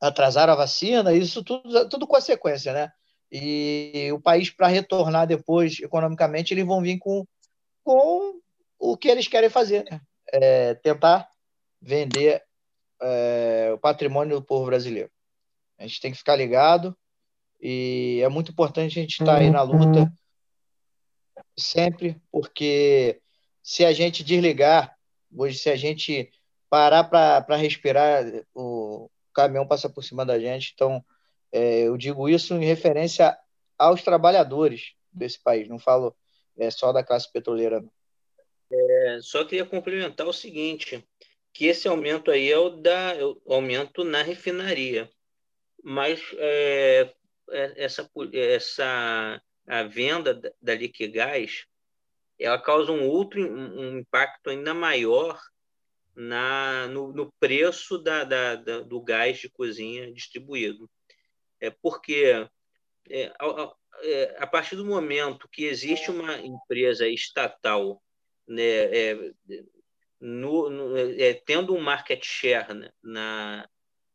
atrasaram 0.00 0.52
a 0.52 0.56
vacina, 0.56 1.12
isso 1.12 1.44
tudo, 1.44 1.88
tudo 1.88 2.06
consequência, 2.06 2.72
né? 2.72 2.92
E 3.30 4.10
o 4.12 4.20
país, 4.20 4.50
para 4.50 4.66
retornar 4.66 5.26
depois 5.26 5.78
economicamente, 5.80 6.52
eles 6.52 6.66
vão 6.66 6.82
vir 6.82 6.98
com, 6.98 7.24
com 7.84 8.40
o 8.78 8.96
que 8.96 9.08
eles 9.08 9.28
querem 9.28 9.48
fazer, 9.48 9.84
né? 9.90 10.00
É, 10.32 10.74
tentar 10.74 11.28
vender 11.80 12.42
é, 13.00 13.70
o 13.72 13.78
patrimônio 13.78 14.40
do 14.40 14.44
povo 14.44 14.66
brasileiro. 14.66 15.10
A 15.78 15.86
gente 15.86 16.00
tem 16.00 16.12
que 16.12 16.18
ficar 16.18 16.36
ligado 16.36 16.96
e 17.60 18.20
é 18.22 18.28
muito 18.28 18.52
importante 18.52 18.98
a 18.98 19.02
gente 19.02 19.12
estar 19.12 19.26
tá 19.26 19.38
aí 19.38 19.50
na 19.50 19.62
luta 19.62 20.12
sempre, 21.56 22.20
porque 22.30 23.20
se 23.62 23.84
a 23.84 23.92
gente 23.92 24.24
desligar, 24.24 24.96
hoje, 25.34 25.58
se 25.58 25.70
a 25.70 25.76
gente 25.76 26.30
parar 26.68 27.04
para 27.04 27.56
respirar, 27.56 28.24
o 28.54 29.10
caminhão 29.34 29.66
passa 29.66 29.88
por 29.88 30.02
cima 30.02 30.24
da 30.24 30.38
gente. 30.38 30.72
Então, 30.74 31.04
é, 31.52 31.82
eu 31.82 31.96
digo 31.96 32.28
isso 32.28 32.54
em 32.54 32.64
referência 32.64 33.36
aos 33.78 34.02
trabalhadores 34.02 34.92
desse 35.12 35.38
país, 35.42 35.68
não 35.68 35.78
falo 35.78 36.14
é, 36.56 36.70
só 36.70 36.92
da 36.92 37.02
classe 37.02 37.30
petroleira. 37.32 37.84
É, 38.72 39.18
só 39.22 39.44
queria 39.44 39.66
complementar 39.66 40.26
o 40.26 40.32
seguinte, 40.32 41.04
que 41.52 41.66
esse 41.66 41.88
aumento 41.88 42.30
aí 42.30 42.50
é 42.50 42.58
o, 42.58 42.70
da, 42.70 43.14
é 43.14 43.24
o 43.24 43.40
aumento 43.46 44.04
na 44.04 44.22
refinaria, 44.22 45.10
mas 45.82 46.20
é, 46.38 47.12
é 47.50 47.84
essa, 47.84 48.08
essa 48.32 49.42
a 49.66 49.82
venda 49.84 50.34
da 50.60 50.74
Liquigás, 50.74 51.64
ela 52.38 52.60
causa 52.60 52.90
um 52.90 53.06
outro 53.06 53.40
um 53.40 53.98
impacto 53.98 54.50
ainda 54.50 54.72
maior 54.72 55.40
na, 56.14 56.86
no, 56.88 57.12
no 57.12 57.32
preço 57.38 57.98
da, 57.98 58.24
da, 58.24 58.56
da, 58.56 58.80
do 58.80 59.00
gás 59.00 59.38
de 59.38 59.48
cozinha 59.48 60.12
distribuído. 60.12 60.88
É 61.60 61.70
porque 61.70 62.48
é, 63.08 63.32
a, 63.38 63.74
é, 64.02 64.36
a, 64.38 64.46
partir 64.46 64.76
do 64.76 64.84
momento 64.84 65.48
que 65.48 65.64
existe 65.64 66.10
uma 66.10 66.38
empresa 66.38 67.06
estatal 67.06 68.02
né, 68.46 68.62
é, 68.62 69.32
no, 70.20 70.70
no, 70.70 70.96
é, 70.96 71.34
tendo 71.34 71.74
um 71.74 71.80
market 71.80 72.24
share 72.24 72.74
né, 72.74 72.90
na, 73.02 73.68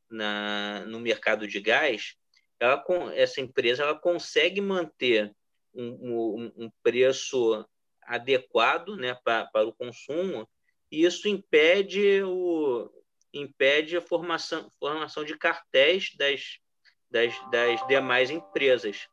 na, 0.10 0.86
no 0.86 1.00
mercado 1.00 1.48
de 1.48 1.60
gás, 1.60 2.16
ela, 2.60 2.84
essa 3.16 3.42
empresa 3.42 3.84
ela 3.84 3.98
consegue 3.98 4.62
manter 4.62 5.34
um, 5.74 5.88
um, 5.88 6.66
um 6.66 6.72
preço 6.82 7.66
adequado 8.02 8.96
né, 8.96 9.18
para, 9.24 9.46
para 9.46 9.68
o 9.68 9.74
consumo, 9.74 10.48
e 10.92 11.04
isso 11.04 11.28
impede, 11.28 12.22
o, 12.24 12.90
impede 13.34 13.98
a 13.98 14.02
formação, 14.02 14.70
formação 14.80 15.24
de 15.24 15.38
cartéis 15.38 16.16
das, 16.16 16.60
das, 17.16 17.50
das 17.50 17.88
demais 17.88 18.30
empresas. 18.30 19.08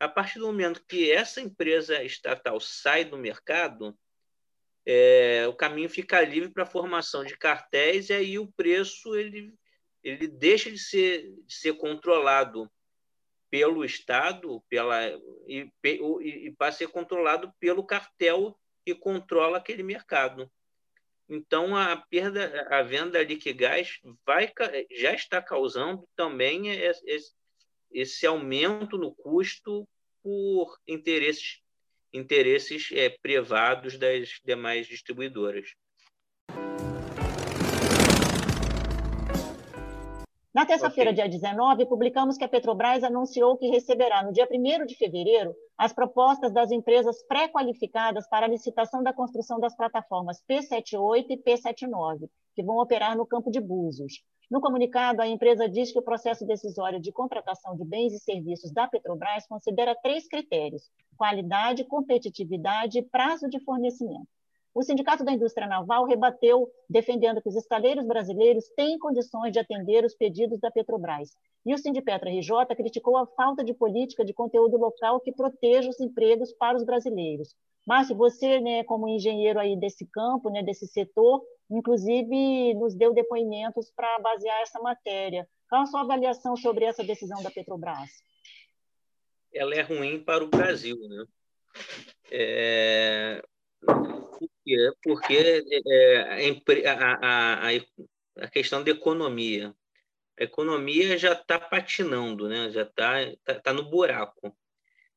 A 0.00 0.08
partir 0.08 0.38
do 0.38 0.46
momento 0.46 0.82
que 0.88 1.12
essa 1.12 1.42
empresa 1.42 2.02
estatal 2.02 2.58
sai 2.58 3.04
do 3.04 3.18
mercado, 3.18 3.94
é, 4.86 5.46
o 5.46 5.54
caminho 5.54 5.90
fica 5.90 6.22
livre 6.22 6.48
para 6.50 6.62
a 6.62 6.66
formação 6.66 7.22
de 7.22 7.36
cartéis 7.36 8.08
e 8.08 8.14
aí 8.14 8.38
o 8.38 8.50
preço 8.52 9.14
ele, 9.14 9.54
ele 10.02 10.26
deixa 10.26 10.70
de 10.70 10.78
ser, 10.78 11.30
de 11.46 11.54
ser 11.54 11.74
controlado 11.74 12.70
pelo 13.50 13.84
Estado 13.84 14.62
pela, 14.68 15.06
e, 15.46 15.70
e, 15.84 16.46
e 16.46 16.50
passa 16.56 16.76
a 16.76 16.78
ser 16.78 16.88
controlado 16.88 17.52
pelo 17.60 17.84
cartel 17.84 18.58
que 18.84 18.94
controla 18.94 19.58
aquele 19.58 19.82
mercado. 19.82 20.50
Então, 21.28 21.76
a 21.76 21.96
perda, 21.96 22.66
a 22.70 22.82
venda 22.82 23.12
da 23.12 23.24
Liquigás 23.24 23.98
vai, 24.26 24.52
já 24.90 25.14
está 25.14 25.40
causando 25.40 26.06
também 26.14 26.68
esse, 26.68 27.34
esse 27.90 28.26
aumento 28.26 28.98
no 28.98 29.14
custo 29.14 29.88
por 30.22 30.78
interesses, 30.86 31.60
interesses 32.12 32.90
é, 32.92 33.08
privados 33.08 33.96
das 33.96 34.38
demais 34.44 34.86
distribuidoras. 34.86 35.74
Na 40.54 40.64
terça-feira, 40.64 41.10
okay. 41.10 41.28
dia 41.28 41.28
19, 41.28 41.84
publicamos 41.86 42.38
que 42.38 42.44
a 42.44 42.48
Petrobras 42.48 43.02
anunciou 43.02 43.56
que 43.56 43.66
receberá 43.66 44.22
no 44.22 44.32
dia 44.32 44.46
1 44.48 44.86
de 44.86 44.94
fevereiro 44.94 45.52
as 45.76 45.92
propostas 45.92 46.52
das 46.52 46.70
empresas 46.70 47.24
pré-qualificadas 47.24 48.28
para 48.28 48.46
a 48.46 48.48
licitação 48.48 49.02
da 49.02 49.12
construção 49.12 49.58
das 49.58 49.76
plataformas 49.76 50.40
P78 50.48 51.26
e 51.30 51.36
P79, 51.36 52.28
que 52.54 52.62
vão 52.62 52.78
operar 52.78 53.16
no 53.16 53.26
campo 53.26 53.50
de 53.50 53.60
Búzios. 53.60 54.22
No 54.48 54.60
comunicado, 54.60 55.20
a 55.20 55.26
empresa 55.26 55.68
diz 55.68 55.90
que 55.90 55.98
o 55.98 56.04
processo 56.04 56.46
decisório 56.46 57.00
de 57.00 57.10
contratação 57.10 57.74
de 57.74 57.84
bens 57.84 58.12
e 58.12 58.20
serviços 58.20 58.70
da 58.70 58.86
Petrobras 58.86 59.48
considera 59.48 59.98
três 60.00 60.28
critérios: 60.28 60.84
qualidade, 61.16 61.82
competitividade 61.82 63.00
e 63.00 63.02
prazo 63.02 63.48
de 63.48 63.58
fornecimento. 63.64 64.28
O 64.74 64.82
Sindicato 64.82 65.24
da 65.24 65.30
Indústria 65.30 65.68
Naval 65.68 66.04
rebateu, 66.04 66.68
defendendo 66.90 67.40
que 67.40 67.48
os 67.48 67.54
estaleiros 67.54 68.04
brasileiros 68.04 68.68
têm 68.76 68.98
condições 68.98 69.52
de 69.52 69.60
atender 69.60 70.04
os 70.04 70.16
pedidos 70.16 70.58
da 70.58 70.68
Petrobras. 70.68 71.30
E 71.64 71.72
o 71.72 71.78
Sindipetra 71.78 72.28
RJ 72.28 72.74
criticou 72.76 73.16
a 73.16 73.24
falta 73.24 73.62
de 73.62 73.72
política 73.72 74.24
de 74.24 74.34
conteúdo 74.34 74.76
local 74.76 75.20
que 75.20 75.32
proteja 75.32 75.88
os 75.88 76.00
empregos 76.00 76.52
para 76.52 76.76
os 76.76 76.84
brasileiros. 76.84 77.54
Márcio, 77.86 78.16
você, 78.16 78.60
né, 78.60 78.82
como 78.82 79.08
engenheiro 79.08 79.60
aí 79.60 79.78
desse 79.78 80.06
campo, 80.06 80.50
né, 80.50 80.60
desse 80.60 80.88
setor, 80.88 81.44
inclusive 81.70 82.74
nos 82.74 82.96
deu 82.96 83.14
depoimentos 83.14 83.92
para 83.94 84.18
basear 84.18 84.60
essa 84.60 84.80
matéria. 84.80 85.48
Qual 85.68 85.82
a 85.82 85.86
sua 85.86 86.00
avaliação 86.00 86.56
sobre 86.56 86.84
essa 86.84 87.04
decisão 87.04 87.40
da 87.44 87.50
Petrobras? 87.50 88.10
Ela 89.52 89.76
é 89.76 89.82
ruim 89.82 90.18
para 90.18 90.42
o 90.42 90.48
Brasil, 90.48 90.96
né? 91.08 91.24
É, 92.30 93.42
quê? 94.64 94.92
Porque 95.02 95.64
é, 95.86 96.88
a, 96.88 97.18
a, 97.22 97.70
a, 98.38 98.48
questão 98.48 98.82
da 98.82 98.90
economia. 98.90 99.74
A 100.38 100.44
economia 100.44 101.16
já 101.16 101.32
está 101.32 101.60
patinando, 101.60 102.48
né? 102.48 102.70
já 102.70 102.82
está 102.82 103.14
tá, 103.44 103.60
tá 103.60 103.72
no 103.72 103.88
buraco. 103.88 104.56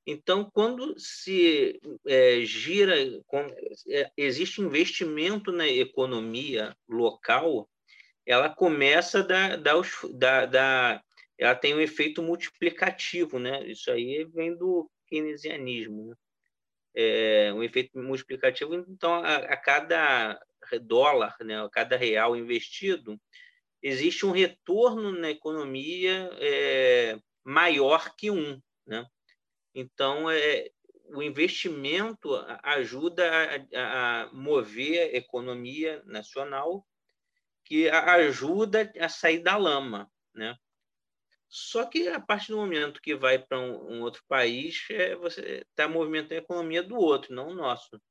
Então, 0.06 0.50
quando 0.54 0.98
se 0.98 1.82
é, 2.06 2.42
gira, 2.42 2.96
quando, 3.26 3.54
é, 3.90 4.12
existe 4.16 4.62
investimento 4.62 5.52
na 5.52 5.68
economia 5.68 6.76
local, 6.88 7.70
ela 8.26 8.50
começa 8.50 9.20
a 9.20 9.24
dar, 9.24 9.58
dar, 9.58 10.46
dar, 10.46 11.04
ela 11.38 11.56
tem 11.56 11.74
um 11.74 11.82
efeito 11.82 12.22
multiplicativo, 12.22 13.40
né? 13.40 13.66
Isso 13.68 13.92
aí 13.92 14.24
vem 14.26 14.56
do 14.56 14.90
keynesianismo. 15.08 16.10
Né? 16.10 16.16
É, 16.98 17.54
um 17.54 17.62
efeito 17.62 17.96
multiplicativo. 18.00 18.74
Então, 18.74 19.14
a, 19.14 19.36
a, 19.36 19.56
cada 19.56 20.42
dólar, 20.82 21.36
né, 21.42 21.64
a 21.64 21.70
cada 21.70 21.96
real 21.96 22.36
investido, 22.36 23.22
existe 23.84 24.26
um 24.26 24.32
retorno 24.32 25.12
na 25.12 25.30
economia 25.30 26.28
é, 26.40 27.20
maior 27.44 28.16
que 28.16 28.32
um. 28.32 28.60
Né? 28.88 29.06
Então, 29.76 30.28
é, 30.28 30.72
o 31.10 31.22
investimento 31.22 32.34
ajuda 32.64 33.32
a, 33.76 34.24
a 34.24 34.34
mover 34.34 35.00
a 35.00 35.18
economia 35.18 36.02
nacional, 36.04 36.86
que 37.64 37.88
ajuda 37.90 38.92
a 39.00 39.08
sair 39.08 39.40
da 39.40 39.56
lama. 39.56 40.10
Né? 40.34 40.58
Só 41.50 41.86
que 41.86 42.08
a 42.10 42.20
partir 42.20 42.52
do 42.52 42.58
momento 42.58 43.02
que 43.02 43.16
vai 43.16 43.40
para 43.40 43.60
um, 43.60 43.94
um, 43.94 44.02
outro 44.02 44.24
país, 44.28 44.86
é, 44.90 45.16
você 45.16 45.66
está 45.70 45.88
movimentando 45.88 46.36
a 46.36 46.44
economia 46.44 46.84
do 46.84 46.98
outro, 46.98 47.34
não 47.34 47.50
o 47.50 47.56
nosso. 47.56 48.02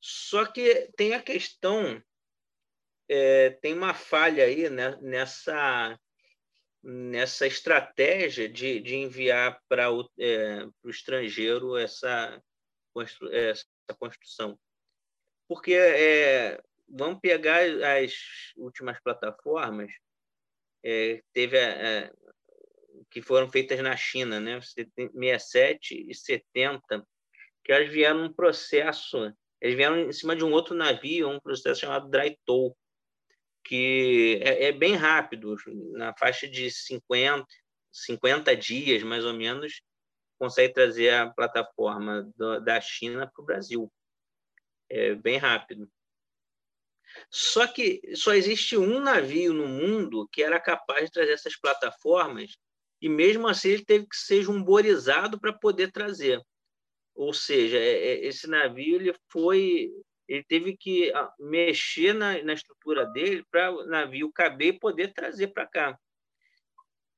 Só 0.00 0.46
que 0.46 0.90
tem 0.96 1.14
a 1.14 1.22
questão, 1.22 2.02
é, 3.08 3.50
tem 3.50 3.74
uma 3.74 3.92
falha 3.92 4.44
aí 4.44 4.70
né, 4.70 4.96
nessa, 5.02 5.98
nessa 6.82 7.46
estratégia 7.46 8.48
de, 8.48 8.80
de 8.80 8.94
enviar 8.94 9.60
para 9.68 9.90
o, 9.92 10.08
é, 10.18 10.64
o 10.82 10.88
estrangeiro 10.88 11.76
essa, 11.76 12.42
essa 13.30 13.66
construção. 13.98 14.58
Porque 15.46 15.74
é, 15.74 16.62
vamos 16.88 17.20
pegar 17.20 17.60
as 18.02 18.14
últimas 18.56 18.98
plataformas 19.00 19.92
é, 20.84 21.22
teve 21.32 21.58
a, 21.58 22.06
a, 22.06 22.12
que 23.10 23.22
foram 23.22 23.50
feitas 23.50 23.80
na 23.80 23.96
China, 23.96 24.40
né? 24.40 24.60
67 24.60 26.06
e 26.08 26.14
70, 26.14 27.06
que 27.64 27.72
elas 27.72 27.88
vieram 27.90 28.20
num 28.20 28.32
processo, 28.32 29.32
eles 29.60 29.76
vieram 29.76 29.98
em 29.98 30.12
cima 30.12 30.36
de 30.36 30.44
um 30.44 30.52
outro 30.52 30.74
navio, 30.74 31.28
um 31.28 31.40
processo 31.40 31.80
chamado 31.80 32.10
dry 32.10 32.38
tow, 32.44 32.76
que 33.64 34.40
é, 34.42 34.66
é 34.66 34.72
bem 34.72 34.94
rápido, 34.94 35.56
na 35.92 36.14
faixa 36.16 36.48
de 36.48 36.70
50, 36.70 37.44
50 37.92 38.56
dias, 38.56 39.02
mais 39.02 39.24
ou 39.24 39.34
menos, 39.34 39.82
consegue 40.38 40.72
trazer 40.72 41.10
a 41.10 41.30
plataforma 41.30 42.30
do, 42.36 42.60
da 42.60 42.80
China 42.80 43.30
para 43.34 43.42
o 43.42 43.46
Brasil. 43.46 43.92
É 44.88 45.14
bem 45.14 45.38
rápido. 45.38 45.90
Só 47.30 47.66
que 47.66 48.00
só 48.14 48.34
existe 48.34 48.76
um 48.76 49.00
navio 49.00 49.52
no 49.52 49.66
mundo 49.66 50.28
que 50.32 50.42
era 50.42 50.60
capaz 50.60 51.06
de 51.06 51.12
trazer 51.12 51.32
essas 51.32 51.56
plataformas, 51.56 52.56
e 53.00 53.08
mesmo 53.08 53.46
assim 53.46 53.70
ele 53.70 53.84
teve 53.84 54.06
que 54.06 54.16
ser 54.16 54.42
jumborizado 54.42 55.38
para 55.38 55.52
poder 55.52 55.92
trazer. 55.92 56.40
Ou 57.14 57.32
seja, 57.32 57.78
é, 57.78 58.08
é, 58.08 58.26
esse 58.26 58.46
navio 58.46 58.96
ele 58.96 59.14
foi, 59.30 59.90
ele 60.28 60.44
teve 60.44 60.76
que 60.76 61.12
ah, 61.12 61.32
mexer 61.38 62.12
na, 62.12 62.42
na 62.42 62.52
estrutura 62.52 63.06
dele 63.06 63.44
para 63.50 63.70
o 63.72 63.86
navio 63.86 64.30
caber 64.32 64.74
e 64.74 64.78
poder 64.78 65.12
trazer 65.14 65.48
para 65.48 65.66
cá. 65.66 65.98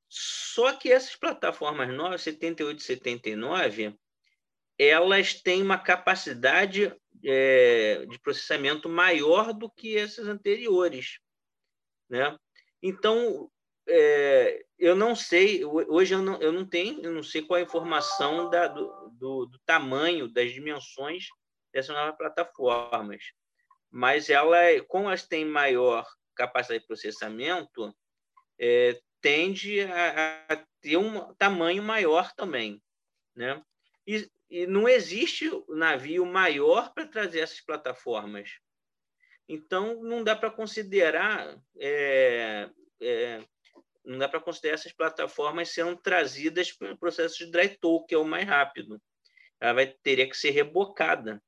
Só 0.08 0.74
que 0.74 0.90
essas 0.90 1.16
plataformas 1.16 1.92
novas, 1.94 2.22
78 2.22 2.78
e 2.78 2.82
79, 2.82 3.94
elas 4.78 5.34
têm 5.34 5.62
uma 5.62 5.78
capacidade 5.78 6.94
é, 7.24 8.06
de 8.06 8.18
processamento 8.20 8.88
maior 8.88 9.52
do 9.52 9.68
que 9.68 9.96
essas 9.96 10.28
anteriores, 10.28 11.18
né? 12.08 12.38
Então, 12.82 13.50
é, 13.88 14.64
eu 14.78 14.94
não 14.94 15.16
sei, 15.16 15.64
hoje 15.64 16.14
eu 16.14 16.22
não, 16.22 16.40
eu 16.40 16.52
não 16.52 16.64
tenho, 16.64 17.02
eu 17.02 17.12
não 17.12 17.22
sei 17.22 17.42
qual 17.42 17.58
a 17.58 17.62
informação 17.62 18.48
da, 18.48 18.68
do, 18.68 19.10
do, 19.18 19.46
do 19.46 19.58
tamanho, 19.66 20.28
das 20.28 20.52
dimensões 20.52 21.26
dessas 21.72 21.94
novas 21.94 22.16
plataformas, 22.16 23.32
mas 23.90 24.30
ela, 24.30 24.58
como 24.86 25.08
elas 25.08 25.26
têm 25.26 25.44
maior 25.44 26.06
capacidade 26.36 26.82
de 26.82 26.86
processamento, 26.86 27.92
é, 28.58 29.00
tende 29.20 29.80
a, 29.80 30.44
a, 30.48 30.64
ter 30.80 30.96
um 30.96 31.34
tamanho 31.34 31.82
maior 31.82 32.32
também, 32.34 32.80
né? 33.34 33.60
E, 34.08 34.26
e 34.48 34.66
não 34.66 34.88
existe 34.88 35.50
navio 35.68 36.24
maior 36.24 36.94
para 36.94 37.06
trazer 37.06 37.40
essas 37.40 37.60
plataformas. 37.60 38.58
Então, 39.46 40.02
não 40.02 40.24
dá 40.24 40.34
para 40.34 40.50
considerar 40.50 41.60
é, 41.78 42.70
é, 43.00 43.44
não 44.08 44.16
dá 44.18 44.26
para 44.26 44.40
considerar 44.40 44.74
essas 44.74 44.92
plataformas 44.92 45.68
sendo 45.68 45.94
trazidas 45.94 46.72
pelo 46.72 46.96
processo 46.96 47.36
de 47.38 47.50
dry 47.50 47.68
tow, 47.76 48.06
que 48.06 48.14
é 48.14 48.18
o 48.18 48.24
mais 48.24 48.46
rápido. 48.48 49.00
Ela 49.60 49.74
vai 49.74 49.86
teria 50.02 50.26
que 50.26 50.36
ser 50.36 50.50
rebocada. 50.50 51.42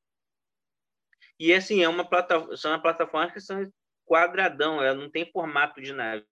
E 1.39 1.55
assim, 1.55 1.83
é 1.83 1.89
uma 1.89 2.07
plataforma, 2.07 2.55
são 2.59 2.79
plataformas 2.83 3.33
que 3.33 3.41
são 3.41 3.73
quadradão, 4.05 4.83
ela 4.83 4.95
não 4.95 5.11
tem 5.11 5.31
formato 5.33 5.81
de 5.81 5.95
navio. 5.95 6.27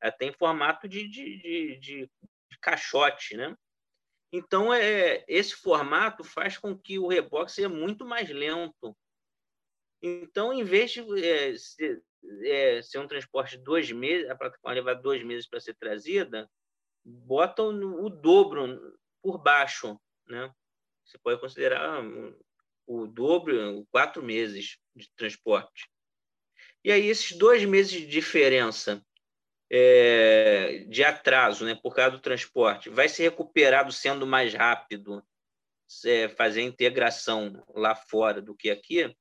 Ela 0.00 0.12
tem 0.12 0.32
formato 0.32 0.88
de, 0.88 1.06
de, 1.06 1.36
de, 1.36 1.76
de, 1.76 2.10
de 2.50 2.58
caixote, 2.58 3.36
né? 3.36 3.54
Então, 4.32 4.72
é, 4.72 5.24
esse 5.26 5.54
formato 5.54 6.22
faz 6.22 6.56
com 6.56 6.76
que 6.76 6.98
o 6.98 7.08
reboque 7.08 7.50
seja 7.50 7.68
muito 7.68 8.04
mais 8.04 8.28
lento. 8.28 8.96
Então, 10.00 10.52
em 10.52 10.62
vez 10.62 10.92
de 10.92 11.00
é, 11.24 11.56
ser, 11.56 12.02
é, 12.44 12.82
ser, 12.82 12.98
um 12.98 13.08
transporte 13.08 13.58
de 13.58 13.64
dois 13.64 13.90
meses, 13.90 14.30
a 14.30 14.36
plataforma 14.36 14.74
levar 14.74 14.94
dois 14.94 15.22
meses 15.24 15.48
para 15.48 15.60
ser 15.60 15.74
trazida, 15.74 16.48
botam 17.04 17.70
o 17.70 18.08
dobro 18.08 18.96
por 19.20 19.36
baixo. 19.38 20.00
Né? 20.26 20.52
Você 21.04 21.18
pode 21.18 21.40
considerar 21.40 22.02
o 22.86 23.06
dobro, 23.06 23.86
quatro 23.90 24.22
meses 24.22 24.78
de 24.94 25.10
transporte. 25.16 25.90
E 26.84 26.92
aí, 26.92 27.06
esses 27.06 27.36
dois 27.36 27.64
meses 27.64 27.90
de 27.90 28.06
diferença 28.06 29.04
é, 29.70 30.84
de 30.88 31.04
atraso, 31.04 31.64
né, 31.64 31.78
por 31.80 31.94
causa 31.94 32.12
do 32.12 32.20
transporte, 32.20 32.90
vai 32.90 33.08
ser 33.08 33.22
recuperado 33.24 33.92
sendo 33.92 34.26
mais 34.26 34.52
rápido, 34.52 35.22
é, 36.04 36.28
fazer 36.28 36.60
a 36.60 36.64
integração 36.64 37.64
lá 37.74 37.94
fora 37.94 38.42
do 38.42 38.54
que 38.54 38.70
aqui. 38.70 39.14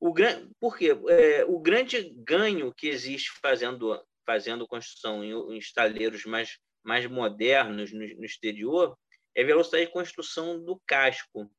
O 0.00 0.12
gran... 0.12 0.48
Por 0.60 0.76
quê? 0.76 0.90
É, 1.08 1.44
o 1.44 1.60
grande 1.60 2.12
ganho 2.18 2.72
que 2.72 2.88
existe 2.88 3.30
fazendo, 3.40 4.00
fazendo 4.26 4.66
construção 4.66 5.22
em, 5.24 5.32
em 5.32 5.58
estaleiros 5.58 6.24
mais, 6.24 6.58
mais 6.82 7.06
modernos 7.06 7.92
no, 7.92 8.00
no 8.00 8.24
exterior 8.24 8.96
é 9.34 9.42
a 9.42 9.46
velocidade 9.46 9.86
de 9.86 9.92
construção 9.92 10.62
do 10.62 10.80
casco. 10.86 11.50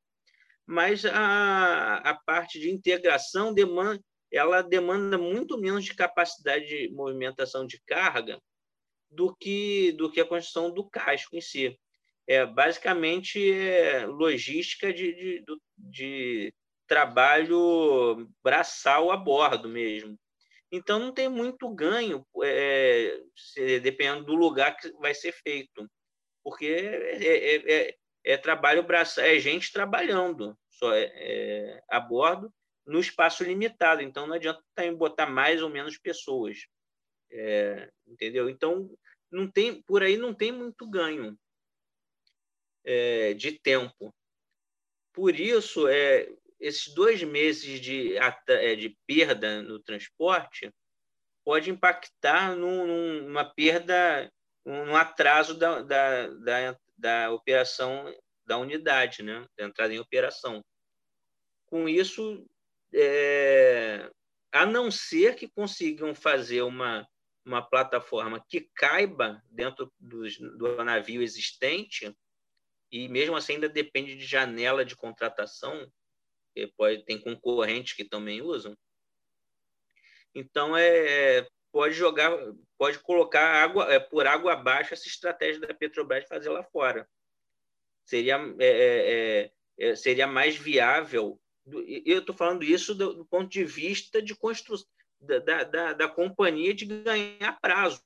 Mas 0.65 1.05
a, 1.05 1.97
a 1.97 2.13
parte 2.13 2.59
de 2.59 2.69
integração 2.69 3.53
demanda, 3.53 4.01
ela 4.33 4.63
demanda 4.63 5.17
muito 5.17 5.59
menos 5.59 5.85
de 5.85 5.93
capacidade 5.93 6.65
de 6.65 6.91
movimentação 6.91 7.67
de 7.67 7.79
carga 7.85 8.41
do 9.11 9.35
que, 9.35 9.91
do 9.91 10.11
que 10.11 10.19
a 10.19 10.25
construção 10.25 10.73
do 10.73 10.89
casco 10.89 11.35
em 11.35 11.41
si. 11.41 11.79
É 12.25 12.43
basicamente 12.43 13.53
é 13.53 14.07
logística 14.07 14.91
de, 14.91 15.13
de, 15.13 15.45
de 15.77 16.53
trabalho 16.87 18.27
braçal 18.43 19.11
a 19.11 19.17
bordo 19.17 19.69
mesmo. 19.69 20.17
Então, 20.71 20.97
não 20.97 21.13
tem 21.13 21.29
muito 21.29 21.69
ganho, 21.69 22.25
é, 22.43 23.19
dependendo 23.83 24.23
do 24.23 24.33
lugar 24.33 24.75
que 24.75 24.91
vai 24.93 25.13
ser 25.13 25.31
feito, 25.31 25.87
porque 26.43 26.65
é, 26.65 27.25
é, 27.25 27.73
é, 27.89 27.95
é 28.25 28.37
trabalho 28.37 28.81
braçal, 28.81 29.23
é 29.23 29.37
gente 29.37 29.71
trabalhando 29.71 30.57
só 30.71 30.91
é, 30.91 31.11
é 31.15 31.83
a 31.87 31.99
bordo 31.99 32.51
no 32.85 32.99
espaço 32.99 33.43
limitado. 33.43 34.01
Então, 34.01 34.27
não 34.27 34.35
adianta 34.35 34.61
botar 34.95 35.25
mais 35.25 35.61
ou 35.61 35.69
menos 35.69 35.97
pessoas. 35.97 36.65
É, 37.31 37.89
entendeu? 38.07 38.49
Então, 38.49 38.89
não 39.31 39.49
tem, 39.49 39.81
por 39.83 40.03
aí 40.03 40.17
não 40.17 40.33
tem 40.33 40.51
muito 40.51 40.87
ganho 40.87 41.37
é, 42.83 43.33
de 43.33 43.59
tempo. 43.59 44.13
Por 45.11 45.39
isso, 45.39 45.87
é, 45.87 46.27
esses 46.59 46.93
dois 46.93 47.23
meses 47.23 47.79
de, 47.79 48.15
é, 48.17 48.75
de 48.75 48.97
perda 49.07 49.61
no 49.61 49.79
transporte 49.79 50.71
pode 51.43 51.69
impactar 51.69 52.55
num, 52.55 53.21
numa 53.23 53.43
perda, 53.43 54.31
num 54.65 54.95
atraso 54.95 55.55
da, 55.55 55.81
da, 55.81 56.27
da, 56.27 56.79
da 56.97 57.31
operação 57.31 58.13
da 58.45 58.57
unidade, 58.57 59.23
né? 59.23 59.45
da 59.57 59.65
entrada 59.65 59.93
em 59.93 59.99
operação. 59.99 60.63
Com 61.65 61.87
isso, 61.89 62.45
é, 62.93 64.09
a 64.51 64.65
não 64.65 64.91
ser 64.91 65.35
que 65.35 65.47
consigam 65.47 66.13
fazer 66.13 66.61
uma, 66.61 67.07
uma 67.45 67.61
plataforma 67.61 68.43
que 68.47 68.69
caiba 68.75 69.41
dentro 69.49 69.91
do 69.99 70.83
navio 70.83 71.21
existente, 71.21 72.15
e 72.91 73.07
mesmo 73.07 73.35
assim 73.35 73.53
ainda 73.53 73.67
depende 73.67 74.15
de 74.15 74.25
janela 74.25 74.85
de 74.85 74.95
contratação, 74.95 75.91
que 76.53 76.67
pode, 76.77 77.03
tem 77.03 77.19
concorrentes 77.19 77.93
que 77.93 78.05
também 78.05 78.41
usam. 78.41 78.77
Então, 80.35 80.77
é, 80.77 81.47
pode 81.71 81.95
jogar, 81.95 82.31
pode 82.77 82.99
colocar 82.99 83.63
água, 83.63 83.91
é, 83.91 83.99
por 83.99 84.27
água 84.27 84.53
abaixo 84.53 84.93
essa 84.93 85.07
estratégia 85.07 85.61
da 85.61 85.73
Petrobras 85.73 86.27
fazer 86.27 86.49
lá 86.49 86.63
fora. 86.63 87.09
Seria, 88.05 88.35
é, 88.59 88.65
é, 88.65 89.51
é, 89.79 89.89
é 89.89 89.95
seria 89.95 90.27
mais 90.27 90.55
viável 90.55 91.39
eu 91.65 92.19
estou 92.19 92.35
falando 92.35 92.63
isso 92.63 92.93
do, 92.93 93.13
do, 93.13 93.25
ponto 93.25 93.49
de 93.49 93.63
vista 93.63 94.21
de 94.21 94.35
construção 94.35 94.87
da, 95.19 95.63
da, 95.63 95.93
da, 95.93 96.07
companhia 96.09 96.73
de 96.73 96.85
ganhar 96.85 97.59
prazo. 97.61 98.03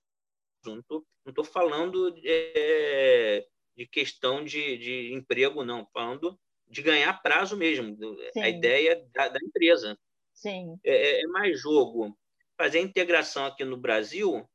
Não 0.64 0.80
estou 1.28 1.44
falando 1.44 2.12
de, 2.12 2.22
é, 2.26 3.48
de 3.76 3.88
questão 3.88 4.44
de, 4.44 4.78
de 4.78 5.14
emprego, 5.14 5.64
não. 5.64 5.88
Falando 5.92 6.40
de 6.68 6.82
ganhar 6.82 7.22
prazo 7.22 7.58
mesmo. 7.58 7.98
Sim. 8.34 8.42
A 8.42 8.50
ideia 8.50 9.04
da, 9.12 9.30
da 9.30 9.40
empresa. 9.42 9.98
Sim. 10.34 10.80
É, 10.84 11.20
é, 11.20 11.24
é 11.24 11.28
mais 11.28 11.60
jogo 11.60 12.16
fazer 12.58 12.80
a 12.80 12.84
integração 12.84 13.46
aqui 13.46 13.64
no 13.64 13.78
Brasil, 13.78 14.48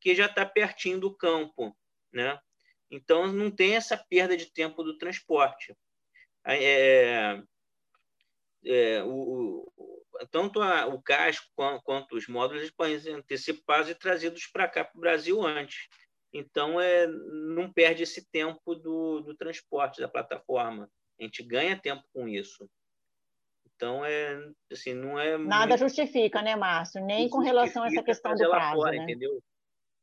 que 0.00 0.14
já 0.14 0.26
está 0.26 0.44
pertinho 0.44 0.98
do 0.98 1.14
campo, 1.14 1.76
né? 2.12 2.38
Então 2.90 3.26
não 3.26 3.50
tem 3.50 3.76
essa 3.76 3.96
perda 3.96 4.36
de 4.36 4.46
tempo 4.46 4.82
do 4.82 4.98
transporte. 4.98 5.76
É, 6.44 7.42
é, 8.66 9.02
o, 9.04 9.64
tanto 10.30 10.60
a, 10.60 10.86
o 10.86 11.00
casco 11.00 11.46
quanto, 11.54 11.82
quanto, 11.82 12.16
os 12.16 12.26
módulos 12.26 12.62
eles 12.62 12.74
podem 12.74 12.98
ser 12.98 13.12
antecipados 13.12 13.88
e 13.88 13.94
trazidos 13.94 14.46
para 14.46 14.68
cá, 14.68 14.84
para 14.84 14.96
o 14.96 15.00
Brasil 15.00 15.42
antes. 15.42 15.88
Então, 16.32 16.80
é, 16.80 17.06
não 17.06 17.72
perde 17.72 18.02
esse 18.02 18.28
tempo 18.30 18.74
do, 18.74 19.20
do 19.20 19.34
transporte 19.36 20.00
da 20.00 20.08
plataforma. 20.08 20.90
A 21.18 21.22
gente 21.22 21.42
ganha 21.42 21.78
tempo 21.78 22.02
com 22.12 22.28
isso. 22.28 22.68
Então, 23.74 24.04
é, 24.04 24.38
assim, 24.70 24.94
não 24.94 25.18
é. 25.18 25.38
Nada 25.38 25.68
muito... 25.68 25.80
justifica, 25.80 26.42
né, 26.42 26.56
Márcio? 26.56 27.04
Nem 27.04 27.28
com 27.28 27.38
relação 27.38 27.82
a 27.82 27.86
essa 27.86 28.02
questão 28.02 28.34
do 28.34 28.50
prazo. 28.50 28.76
Fora, 28.76 28.96
né? 28.96 29.02
entendeu? 29.02 29.42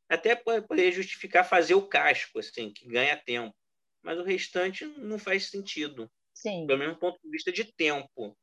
Até 0.09 0.35
poder 0.35 0.91
justificar 0.91 1.47
fazer 1.47 1.73
o 1.73 1.87
casco, 1.87 2.39
assim, 2.39 2.71
que 2.71 2.87
ganha 2.87 3.17
tempo. 3.17 3.55
Mas 4.03 4.19
o 4.19 4.23
restante 4.23 4.85
não 4.85 5.17
faz 5.17 5.49
sentido. 5.49 6.09
Sim. 6.33 6.67
Pelo 6.67 6.79
menos 6.79 6.95
do 6.95 6.99
ponto 6.99 7.19
de 7.23 7.29
vista 7.29 7.51
de 7.51 7.71
tempo. 7.73 8.37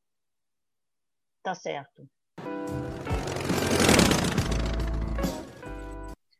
Tá 1.43 1.55
certo. 1.55 2.07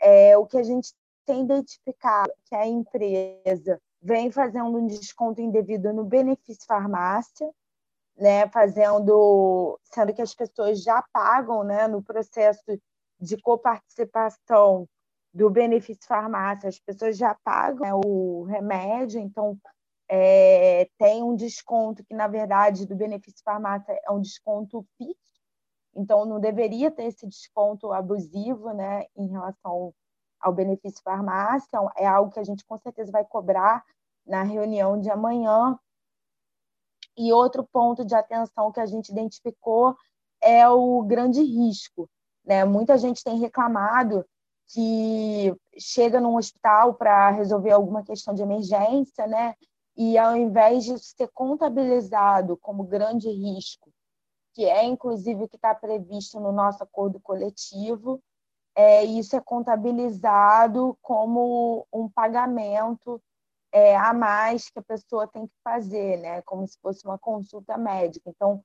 É, 0.01 0.37
o 0.37 0.45
que 0.45 0.57
a 0.57 0.63
gente 0.63 0.93
tem 1.25 1.43
identificado 1.43 2.31
que 2.45 2.55
a 2.55 2.65
empresa 2.65 3.79
vem 4.01 4.31
fazendo 4.31 4.77
um 4.77 4.87
desconto 4.87 5.41
indevido 5.41 5.93
no 5.93 6.03
benefício 6.03 6.65
farmácia, 6.65 7.49
né, 8.17 8.49
fazendo, 8.49 9.79
sendo 9.83 10.13
que 10.13 10.21
as 10.21 10.33
pessoas 10.33 10.81
já 10.81 11.03
pagam, 11.13 11.63
né, 11.63 11.87
no 11.87 12.01
processo 12.01 12.63
de 13.19 13.37
coparticipação 13.41 14.87
do 15.33 15.49
benefício 15.49 16.07
farmácia, 16.07 16.69
as 16.69 16.79
pessoas 16.79 17.17
já 17.17 17.35
pagam 17.43 17.81
né, 17.81 17.93
o 17.93 18.43
remédio, 18.43 19.19
então 19.19 19.57
é, 20.09 20.89
tem 20.97 21.21
um 21.21 21.35
desconto 21.35 22.03
que, 22.03 22.15
na 22.15 22.27
verdade, 22.27 22.87
do 22.87 22.95
benefício 22.95 23.43
farmácia 23.43 23.99
é 24.03 24.11
um 24.11 24.19
desconto 24.19 24.83
fixo, 24.97 25.39
então 25.95 26.25
não 26.25 26.39
deveria 26.39 26.89
ter 26.89 27.03
esse 27.03 27.27
desconto 27.27 27.93
abusivo 27.93 28.73
né, 28.73 29.05
em 29.15 29.27
relação 29.27 29.93
ao 30.39 30.53
benefício 30.53 31.01
farmácia, 31.03 31.79
é 31.95 32.07
algo 32.07 32.31
que 32.31 32.39
a 32.39 32.43
gente 32.43 32.65
com 32.65 32.77
certeza 32.79 33.11
vai 33.11 33.23
cobrar 33.23 33.83
na 34.25 34.41
reunião 34.41 34.99
de 34.99 35.09
amanhã. 35.11 35.77
E 37.17 37.33
outro 37.33 37.67
ponto 37.71 38.05
de 38.05 38.15
atenção 38.15 38.71
que 38.71 38.79
a 38.79 38.85
gente 38.85 39.09
identificou 39.09 39.95
é 40.41 40.67
o 40.69 41.03
grande 41.03 41.41
risco. 41.43 42.09
Né? 42.45 42.63
Muita 42.63 42.97
gente 42.97 43.23
tem 43.23 43.37
reclamado 43.37 44.25
que 44.69 45.53
chega 45.77 46.21
num 46.21 46.37
hospital 46.37 46.93
para 46.93 47.29
resolver 47.31 47.71
alguma 47.71 48.03
questão 48.03 48.33
de 48.33 48.41
emergência, 48.41 49.27
né? 49.27 49.55
E 49.99 50.17
ao 50.17 50.33
invés 50.33 50.85
de 50.85 50.97
ser 50.97 51.27
contabilizado 51.33 52.55
como 52.55 52.85
grande 52.85 53.29
risco, 53.29 53.91
que 54.53 54.63
é 54.63 54.85
inclusive 54.85 55.43
o 55.43 55.49
que 55.49 55.57
está 55.57 55.75
previsto 55.75 56.39
no 56.39 56.53
nosso 56.53 56.81
acordo 56.81 57.19
coletivo, 57.19 58.23
é, 58.73 59.03
isso 59.03 59.35
é 59.35 59.41
contabilizado 59.41 60.97
como 61.01 61.85
um 61.91 62.07
pagamento 62.07 63.21
é, 63.73 63.93
a 63.97 64.13
mais 64.13 64.69
que 64.69 64.79
a 64.79 64.83
pessoa 64.83 65.27
tem 65.27 65.45
que 65.45 65.53
fazer, 65.61 66.15
né? 66.21 66.41
como 66.43 66.65
se 66.65 66.79
fosse 66.79 67.05
uma 67.05 67.19
consulta 67.19 67.77
médica. 67.77 68.29
Então, 68.29 68.63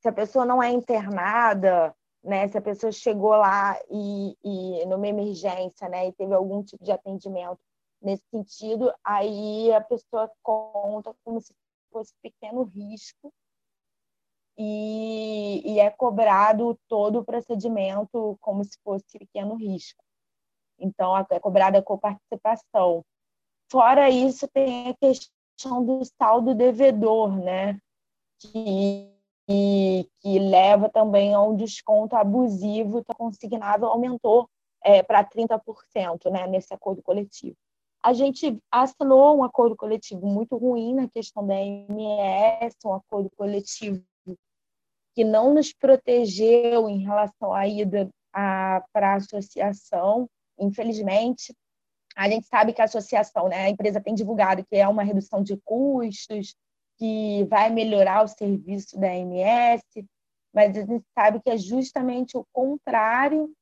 se 0.00 0.08
a 0.08 0.12
pessoa 0.12 0.46
não 0.46 0.62
é 0.62 0.70
internada, 0.70 1.92
né? 2.22 2.46
se 2.46 2.56
a 2.56 2.62
pessoa 2.62 2.92
chegou 2.92 3.30
lá 3.30 3.76
e, 3.90 4.36
e 4.44 4.86
numa 4.86 5.08
emergência 5.08 5.88
né? 5.88 6.06
e 6.06 6.12
teve 6.12 6.32
algum 6.32 6.62
tipo 6.62 6.84
de 6.84 6.92
atendimento 6.92 7.58
nesse 8.00 8.24
sentido, 8.30 8.92
aí 9.04 9.72
a 9.72 9.80
pessoa 9.80 10.30
conta 10.42 11.14
como 11.24 11.40
se 11.40 11.54
fosse 11.90 12.12
pequeno 12.22 12.62
risco 12.62 13.32
e, 14.58 15.62
e 15.64 15.80
é 15.80 15.90
cobrado 15.90 16.78
todo 16.88 17.20
o 17.20 17.24
procedimento 17.24 18.36
como 18.40 18.64
se 18.64 18.78
fosse 18.82 19.18
pequeno 19.18 19.54
risco. 19.54 20.02
Então, 20.78 21.16
é 21.30 21.40
cobrada 21.40 21.82
com 21.82 21.98
participação. 21.98 23.04
Fora 23.70 24.10
isso, 24.10 24.46
tem 24.48 24.90
a 24.90 24.94
questão 24.94 25.84
do 25.84 26.02
saldo 26.04 26.54
devedor, 26.54 27.36
né? 27.36 27.80
Que, 28.38 29.10
que 30.20 30.38
leva 30.38 30.88
também 30.88 31.34
a 31.34 31.40
um 31.40 31.56
desconto 31.56 32.14
abusivo, 32.14 33.04
tá 33.04 33.14
consignado 33.14 33.86
aumentou 33.86 34.48
é, 34.82 35.02
para 35.02 35.24
30% 35.24 36.30
né, 36.30 36.46
nesse 36.46 36.72
acordo 36.74 37.02
coletivo. 37.02 37.56
A 38.06 38.12
gente 38.12 38.56
assinou 38.70 39.36
um 39.36 39.42
acordo 39.42 39.74
coletivo 39.74 40.24
muito 40.28 40.56
ruim 40.56 40.94
na 40.94 41.08
questão 41.08 41.44
da 41.44 41.60
MS, 41.60 42.76
um 42.84 42.94
acordo 42.94 43.28
coletivo 43.36 44.00
que 45.12 45.24
não 45.24 45.52
nos 45.52 45.72
protegeu 45.72 46.88
em 46.88 46.98
relação 46.98 47.52
à 47.52 47.66
ida 47.66 48.08
para 48.32 48.84
a 48.94 49.14
associação, 49.16 50.30
infelizmente. 50.56 51.52
A 52.14 52.30
gente 52.30 52.46
sabe 52.46 52.72
que 52.72 52.80
a 52.80 52.84
associação, 52.84 53.48
né, 53.48 53.64
a 53.64 53.70
empresa 53.70 54.00
tem 54.00 54.14
divulgado 54.14 54.64
que 54.64 54.76
é 54.76 54.86
uma 54.86 55.02
redução 55.02 55.42
de 55.42 55.56
custos, 55.64 56.54
que 56.98 57.42
vai 57.50 57.70
melhorar 57.70 58.22
o 58.22 58.28
serviço 58.28 58.96
da 59.00 59.12
MS, 59.12 59.82
mas 60.54 60.76
a 60.78 60.82
gente 60.82 61.04
sabe 61.12 61.42
que 61.42 61.50
é 61.50 61.58
justamente 61.58 62.38
o 62.38 62.46
contrário 62.52 63.52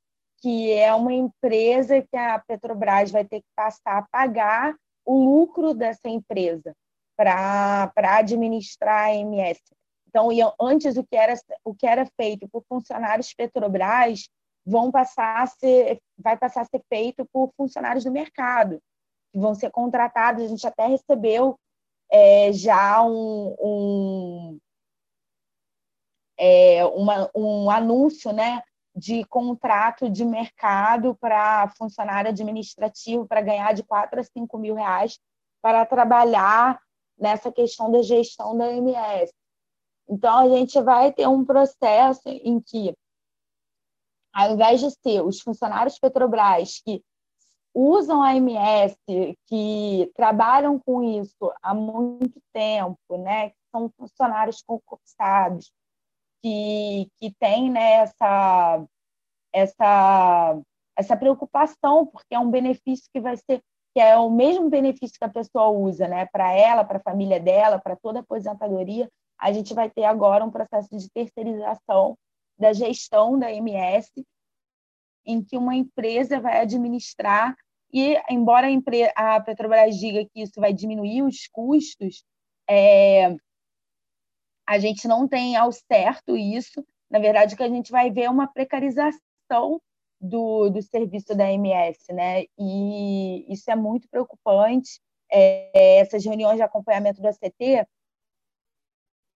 que 0.44 0.70
é 0.74 0.92
uma 0.92 1.14
empresa 1.14 2.02
que 2.02 2.16
a 2.18 2.38
Petrobras 2.38 3.10
vai 3.10 3.24
ter 3.24 3.40
que 3.40 3.48
passar 3.56 3.96
a 3.96 4.02
pagar 4.02 4.76
o 5.02 5.24
lucro 5.24 5.72
dessa 5.72 6.06
empresa 6.06 6.76
para 7.16 7.90
administrar 7.96 9.06
a 9.06 9.14
MS. 9.14 9.58
Então, 10.06 10.28
antes 10.60 10.98
o 10.98 11.04
que 11.04 11.16
era 11.16 11.32
o 11.64 11.74
que 11.74 11.86
era 11.86 12.04
feito 12.20 12.46
por 12.46 12.62
funcionários 12.68 13.32
Petrobras 13.32 14.28
vão 14.66 14.90
passar 14.90 15.44
a 15.44 15.46
ser 15.46 15.98
vai 16.18 16.36
passar 16.36 16.60
a 16.60 16.66
ser 16.66 16.82
feito 16.90 17.26
por 17.32 17.50
funcionários 17.56 18.04
do 18.04 18.12
mercado 18.12 18.82
que 19.32 19.38
vão 19.38 19.54
ser 19.54 19.70
contratados. 19.70 20.44
A 20.44 20.48
gente 20.48 20.66
até 20.66 20.86
recebeu 20.86 21.58
é, 22.12 22.52
já 22.52 23.02
um, 23.02 23.56
um, 23.58 24.58
é, 26.38 26.84
uma, 26.84 27.30
um 27.34 27.70
anúncio, 27.70 28.30
né, 28.30 28.62
de 28.94 29.24
contrato 29.24 30.08
de 30.08 30.24
mercado 30.24 31.16
para 31.16 31.68
funcionário 31.76 32.30
administrativo 32.30 33.26
para 33.26 33.40
ganhar 33.40 33.74
de 33.74 33.82
4 33.82 34.20
a 34.20 34.22
5 34.22 34.56
mil 34.58 34.74
reais 34.74 35.18
para 35.60 35.84
trabalhar 35.84 36.80
nessa 37.18 37.50
questão 37.50 37.90
da 37.90 38.02
gestão 38.02 38.56
da 38.56 38.72
MS. 38.72 39.32
Então, 40.08 40.38
a 40.38 40.48
gente 40.48 40.80
vai 40.82 41.12
ter 41.12 41.26
um 41.26 41.44
processo 41.44 42.28
em 42.28 42.60
que, 42.60 42.94
ao 44.32 44.52
invés 44.52 44.80
de 44.80 44.90
ser 44.90 45.22
os 45.22 45.40
funcionários 45.40 45.98
Petrobras 45.98 46.80
que 46.84 47.02
usam 47.72 48.22
a 48.22 48.36
MS, 48.36 48.96
que 49.46 50.12
trabalham 50.14 50.78
com 50.78 51.02
isso 51.02 51.52
há 51.60 51.74
muito 51.74 52.40
tempo, 52.52 53.16
né, 53.18 53.50
que 53.50 53.56
são 53.72 53.90
funcionários 53.98 54.62
concursados, 54.62 55.72
que, 56.44 57.08
que 57.18 57.34
tem 57.40 57.70
né, 57.70 57.92
essa, 57.94 58.84
essa, 59.50 60.60
essa 60.94 61.16
preocupação, 61.16 62.04
porque 62.04 62.34
é 62.34 62.38
um 62.38 62.50
benefício 62.50 63.08
que 63.10 63.20
vai 63.20 63.34
ser 63.38 63.62
que 63.94 64.00
é 64.00 64.16
o 64.16 64.28
mesmo 64.28 64.68
benefício 64.68 65.16
que 65.16 65.24
a 65.24 65.28
pessoa 65.28 65.68
usa, 65.68 66.08
né, 66.08 66.26
para 66.26 66.52
ela, 66.52 66.84
para 66.84 66.98
a 66.98 67.02
família 67.02 67.38
dela, 67.38 67.78
para 67.78 67.94
toda 67.94 68.18
a 68.18 68.22
aposentadoria, 68.22 69.08
a 69.38 69.52
gente 69.52 69.72
vai 69.72 69.88
ter 69.88 70.02
agora 70.02 70.44
um 70.44 70.50
processo 70.50 70.88
de 70.96 71.08
terceirização 71.12 72.18
da 72.58 72.72
gestão 72.72 73.38
da 73.38 73.52
MS, 73.52 74.10
em 75.24 75.44
que 75.44 75.56
uma 75.56 75.76
empresa 75.76 76.40
vai 76.40 76.60
administrar 76.60 77.54
e, 77.92 78.20
embora 78.28 78.66
a, 79.14 79.40
Petrobras 79.40 79.96
diga 79.96 80.24
que 80.24 80.42
isso 80.42 80.60
vai 80.60 80.72
diminuir 80.72 81.22
os 81.22 81.46
custos, 81.52 82.24
é, 82.68 83.36
a 84.66 84.78
gente 84.78 85.06
não 85.06 85.28
tem 85.28 85.56
ao 85.56 85.72
certo 85.72 86.36
isso. 86.36 86.84
Na 87.10 87.18
verdade, 87.18 87.54
o 87.54 87.56
que 87.56 87.62
a 87.62 87.68
gente 87.68 87.90
vai 87.90 88.10
ver 88.10 88.22
é 88.22 88.30
uma 88.30 88.46
precarização 88.46 89.80
do, 90.20 90.70
do 90.70 90.82
serviço 90.82 91.34
da 91.34 91.52
MS, 91.52 92.12
né? 92.12 92.44
E 92.58 93.52
isso 93.52 93.70
é 93.70 93.76
muito 93.76 94.08
preocupante. 94.08 95.00
É, 95.30 95.98
essas 95.98 96.24
reuniões 96.24 96.56
de 96.56 96.62
acompanhamento 96.62 97.20
do 97.20 97.28
ACT 97.28 97.86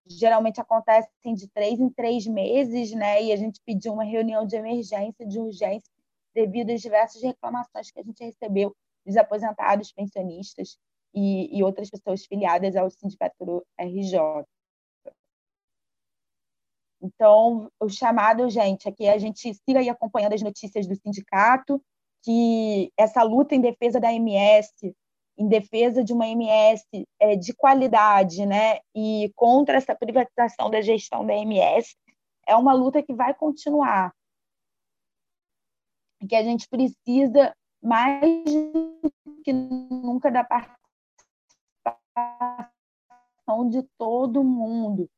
geralmente 0.07 0.61
acontecem 0.61 1.35
de 1.35 1.49
três 1.49 1.79
em 1.79 1.91
três 1.91 2.27
meses, 2.27 2.93
né? 2.93 3.23
E 3.23 3.33
a 3.33 3.37
gente 3.37 3.61
pediu 3.65 3.93
uma 3.93 4.05
reunião 4.05 4.47
de 4.47 4.57
emergência, 4.57 5.27
de 5.27 5.39
urgência, 5.39 5.93
devido 6.35 6.71
às 6.71 6.81
diversas 6.81 7.23
reclamações 7.23 7.91
que 7.91 8.01
a 8.01 8.03
gente 8.03 8.25
recebeu 8.25 8.75
dos 9.05 9.17
aposentados, 9.17 9.93
pensionistas 9.93 10.79
e, 11.15 11.57
e 11.57 11.63
outras 11.63 11.91
pessoas 11.91 12.25
filiadas 12.25 12.77
ao 12.77 12.91
Sindicato 12.91 13.67
RJ. 13.79 14.45
Então, 17.01 17.71
o 17.81 17.89
chamado, 17.89 18.51
gente, 18.51 18.89
é 18.89 18.93
que 18.93 19.09
a 19.09 19.19
gente 19.19 19.55
siga 19.55 19.79
aí 19.79 19.89
acompanhando 19.89 20.33
as 20.35 20.43
notícias 20.43 20.87
do 20.87 20.97
sindicato, 20.97 21.81
que 22.25 22.93
essa 22.97 23.23
luta 23.23 23.55
em 23.55 23.61
defesa 23.61 24.01
da 24.01 24.13
MS, 24.13 24.95
em 25.39 25.49
defesa 25.49 26.03
de 26.03 26.13
uma 26.13 26.27
MS 26.27 26.83
é, 27.21 27.37
de 27.37 27.55
qualidade, 27.55 28.45
né, 28.45 28.81
e 28.95 29.33
contra 29.37 29.77
essa 29.77 29.95
privatização 29.95 30.69
da 30.69 30.81
gestão 30.81 31.25
da 31.25 31.35
MS, 31.35 31.95
é 32.47 32.57
uma 32.57 32.73
luta 32.73 33.03
que 33.03 33.15
vai 33.15 33.33
continuar. 33.33 34.13
Que 36.29 36.35
a 36.35 36.43
gente 36.43 36.69
precisa 36.69 37.55
mais 37.81 38.45
do 38.45 39.13
que 39.45 39.53
nunca 39.53 40.33
da 40.33 40.43
participação 40.43 40.79
de 43.69 43.85
todo 43.97 44.43
mundo 44.43 45.09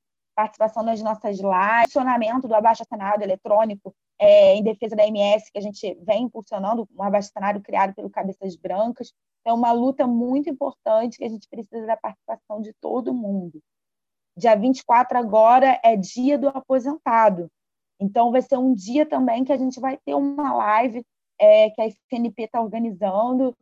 participação 0.40 0.82
nas 0.82 1.02
nossas 1.02 1.38
lives, 1.38 1.92
funcionamento 1.92 2.48
do 2.48 2.54
abaixo-assinado 2.54 3.22
eletrônico 3.22 3.94
é, 4.18 4.54
em 4.54 4.62
defesa 4.62 4.96
da 4.96 5.06
MS, 5.06 5.50
que 5.52 5.58
a 5.58 5.62
gente 5.62 5.94
vem 6.02 6.24
impulsionando, 6.24 6.88
um 6.96 7.02
abaixo-assinado 7.02 7.60
criado 7.60 7.94
pelo 7.94 8.08
Cabeças 8.08 8.56
Brancas. 8.56 9.12
É 9.44 9.52
uma 9.52 9.72
luta 9.72 10.06
muito 10.06 10.48
importante 10.48 11.18
que 11.18 11.24
a 11.24 11.28
gente 11.28 11.46
precisa 11.48 11.86
da 11.86 11.96
participação 11.96 12.62
de 12.62 12.72
todo 12.80 13.12
mundo. 13.12 13.60
Dia 14.34 14.54
24 14.54 15.18
agora 15.18 15.78
é 15.84 15.94
dia 15.94 16.38
do 16.38 16.48
aposentado. 16.48 17.50
Então, 18.00 18.32
vai 18.32 18.40
ser 18.40 18.56
um 18.56 18.74
dia 18.74 19.04
também 19.04 19.44
que 19.44 19.52
a 19.52 19.58
gente 19.58 19.78
vai 19.78 19.98
ter 19.98 20.14
uma 20.14 20.54
live 20.54 21.04
é, 21.38 21.68
que 21.70 21.82
a 21.82 21.86
FNP 21.86 22.44
está 22.44 22.62
organizando, 22.62 23.54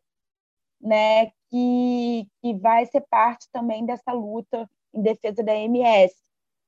né, 0.81 1.27
que, 1.51 2.29
que 2.41 2.55
vai 2.55 2.87
ser 2.87 3.01
parte 3.11 3.49
também 3.53 3.85
dessa 3.85 4.13
luta 4.13 4.69
em 4.95 5.03
defesa 5.03 5.43
da 5.43 5.57
MS. 5.57 6.15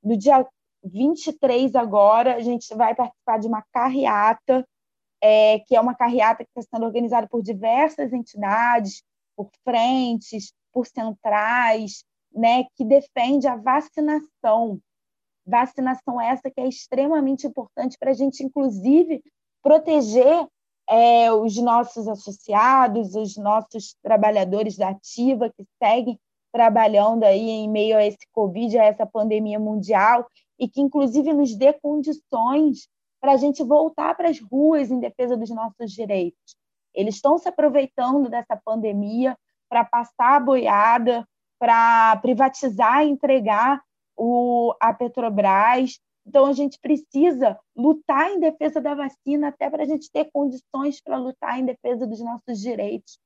No 0.03 0.17
dia 0.17 0.47
23 0.85 1.75
agora, 1.75 2.37
a 2.37 2.41
gente 2.41 2.75
vai 2.75 2.95
participar 2.95 3.39
de 3.39 3.47
uma 3.47 3.63
carreata, 3.73 4.67
é, 5.23 5.59
que 5.61 5.77
é 5.77 5.81
uma 5.81 5.95
carreata 5.95 6.45
que 6.45 6.51
está 6.57 6.77
sendo 6.77 6.87
organizada 6.87 7.29
por 7.29 7.43
diversas 7.43 8.13
entidades, 8.13 9.03
por 9.37 9.51
frentes, 9.65 10.53
por 10.73 10.87
centrais, 10.87 12.05
né, 12.33 12.65
que 12.77 12.85
defende 12.85 13.47
a 13.47 13.57
vacinação. 13.57 14.81
Vacinação 15.47 16.21
essa 16.21 16.51
que 16.51 16.61
é 16.61 16.67
extremamente 16.67 17.47
importante 17.47 17.97
para 17.99 18.11
a 18.11 18.15
gente, 18.15 18.43
inclusive, 18.43 19.23
proteger 19.63 20.47
é, 20.89 21.33
os 21.33 21.57
nossos 21.57 22.09
associados, 22.09 23.15
os 23.15 23.37
nossos 23.37 23.95
trabalhadores 24.03 24.77
da 24.77 24.91
ativa 24.91 25.51
que 25.51 25.65
seguem 25.83 26.19
trabalhando 26.53 27.25
aí 27.25 27.49
em 27.49 27.69
meio 27.69 27.97
a 27.97 28.05
esse 28.05 28.27
Covid, 28.33 28.79
a 28.79 28.85
essa 28.85 29.07
pandemia 29.07 29.59
mundial, 29.59 30.27
e 30.59 30.69
que, 30.69 30.81
inclusive, 30.81 31.33
nos 31.33 31.55
dê 31.57 31.73
condições 31.73 32.89
para 33.21 33.33
a 33.33 33.37
gente 33.37 33.63
voltar 33.63 34.15
para 34.17 34.29
as 34.29 34.41
ruas 34.41 34.91
em 34.91 34.99
defesa 34.99 35.37
dos 35.37 35.51
nossos 35.51 35.93
direitos. 35.93 36.57
Eles 36.95 37.17
estão 37.17 37.39
se 37.39 37.49
aproveitando 37.49 38.29
dessa 38.29 38.61
pandemia 38.65 39.37
para 39.69 39.85
passar 39.85 40.37
a 40.37 40.41
boiada, 40.41 41.27
para 41.59 42.17
privatizar 42.17 43.05
e 43.05 43.11
entregar 43.11 43.81
o, 44.17 44.75
a 44.81 44.93
Petrobras. 44.93 46.01
Então, 46.27 46.47
a 46.47 46.53
gente 46.53 46.79
precisa 46.81 47.59
lutar 47.77 48.31
em 48.31 48.41
defesa 48.41 48.81
da 48.81 48.95
vacina, 48.95 49.49
até 49.49 49.71
para 49.71 49.85
a 49.85 49.87
gente 49.87 50.11
ter 50.11 50.31
condições 50.33 51.01
para 51.01 51.17
lutar 51.17 51.59
em 51.59 51.65
defesa 51.65 52.07
dos 52.07 52.21
nossos 52.21 52.59
direitos 52.59 53.19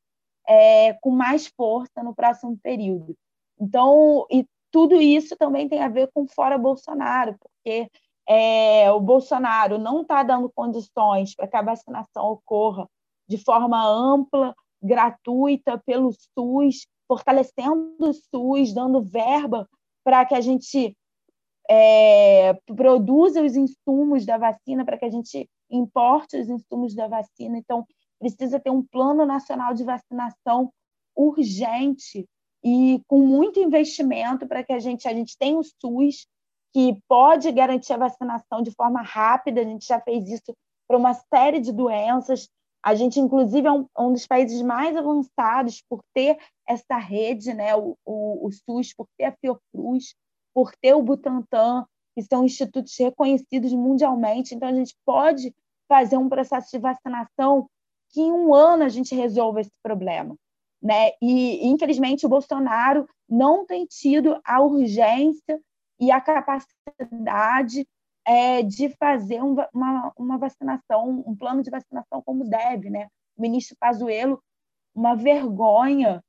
é, 0.48 0.94
com 0.94 1.10
mais 1.10 1.46
força 1.46 2.02
no 2.02 2.14
próximo 2.14 2.58
período. 2.62 3.16
Então, 3.58 4.26
e 4.30 4.46
tudo 4.70 5.00
isso 5.00 5.36
também 5.36 5.68
tem 5.68 5.82
a 5.82 5.88
ver 5.88 6.10
com 6.12 6.26
fora 6.26 6.58
Bolsonaro, 6.58 7.36
porque 7.38 7.88
é, 8.28 8.90
o 8.90 9.00
Bolsonaro 9.00 9.78
não 9.78 10.02
está 10.02 10.22
dando 10.22 10.50
condições 10.50 11.34
para 11.34 11.46
que 11.46 11.56
a 11.56 11.62
vacinação 11.62 12.24
ocorra 12.30 12.88
de 13.28 13.38
forma 13.38 13.82
ampla, 13.86 14.54
gratuita, 14.82 15.80
pelo 15.86 16.10
SUS, 16.12 16.86
fortalecendo 17.06 17.96
o 18.00 18.12
SUS, 18.12 18.72
dando 18.72 19.02
verba 19.02 19.68
para 20.02 20.24
que 20.26 20.34
a 20.34 20.40
gente 20.40 20.96
é, 21.70 22.52
produza 22.66 23.42
os 23.42 23.56
insumos 23.56 24.26
da 24.26 24.36
vacina, 24.36 24.84
para 24.84 24.98
que 24.98 25.04
a 25.04 25.10
gente 25.10 25.48
importe 25.70 26.36
os 26.36 26.48
insumos 26.48 26.94
da 26.94 27.08
vacina. 27.08 27.56
Então, 27.56 27.86
precisa 28.18 28.60
ter 28.60 28.70
um 28.70 28.82
plano 28.82 29.26
nacional 29.26 29.74
de 29.74 29.84
vacinação 29.84 30.72
urgente 31.16 32.26
e 32.64 33.02
com 33.06 33.18
muito 33.18 33.60
investimento 33.60 34.46
para 34.46 34.64
que 34.64 34.72
a 34.72 34.78
gente, 34.78 35.06
a 35.06 35.12
gente 35.12 35.36
tenha 35.38 35.58
o 35.58 35.62
SUS, 35.62 36.26
que 36.72 36.98
pode 37.06 37.52
garantir 37.52 37.92
a 37.92 37.98
vacinação 37.98 38.62
de 38.62 38.72
forma 38.72 39.02
rápida, 39.02 39.60
a 39.60 39.64
gente 39.64 39.86
já 39.86 40.00
fez 40.00 40.28
isso 40.28 40.56
para 40.88 40.96
uma 40.96 41.14
série 41.14 41.60
de 41.60 41.72
doenças. 41.72 42.48
A 42.82 42.94
gente, 42.94 43.20
inclusive, 43.20 43.66
é 43.66 43.72
um, 43.72 43.86
um 43.98 44.12
dos 44.12 44.26
países 44.26 44.60
mais 44.62 44.96
avançados 44.96 45.82
por 45.88 46.00
ter 46.12 46.38
essa 46.66 46.96
rede, 46.96 47.54
né? 47.54 47.76
o, 47.76 47.96
o, 48.04 48.46
o 48.46 48.50
SUS, 48.50 48.94
por 48.94 49.06
ter 49.16 49.26
a 49.26 49.32
Fiocruz, 49.32 50.14
por 50.54 50.72
ter 50.82 50.94
o 50.94 51.02
Butantan, 51.02 51.86
que 52.14 52.22
são 52.22 52.44
institutos 52.44 52.94
reconhecidos 52.98 53.72
mundialmente. 53.72 54.54
Então, 54.54 54.68
a 54.68 54.74
gente 54.74 54.94
pode 55.04 55.54
fazer 55.88 56.16
um 56.16 56.28
processo 56.28 56.70
de 56.70 56.78
vacinação 56.78 57.68
que 58.14 58.20
em 58.20 58.30
um 58.30 58.54
ano 58.54 58.84
a 58.84 58.88
gente 58.88 59.12
resolva 59.12 59.60
esse 59.60 59.72
problema. 59.82 60.36
Né? 60.80 61.10
E, 61.20 61.66
infelizmente, 61.66 62.24
o 62.24 62.28
Bolsonaro 62.28 63.08
não 63.28 63.66
tem 63.66 63.84
tido 63.86 64.40
a 64.44 64.60
urgência 64.60 65.60
e 65.98 66.12
a 66.12 66.20
capacidade 66.20 67.84
é, 68.24 68.62
de 68.62 68.88
fazer 68.90 69.42
um, 69.42 69.56
uma, 69.74 70.12
uma 70.16 70.38
vacinação, 70.38 71.24
um 71.26 71.34
plano 71.34 71.62
de 71.62 71.70
vacinação 71.70 72.22
como 72.24 72.48
deve. 72.48 72.88
Né? 72.88 73.08
O 73.36 73.42
ministro 73.42 73.76
Pazuello, 73.80 74.40
uma 74.94 75.16
vergonha 75.16 76.22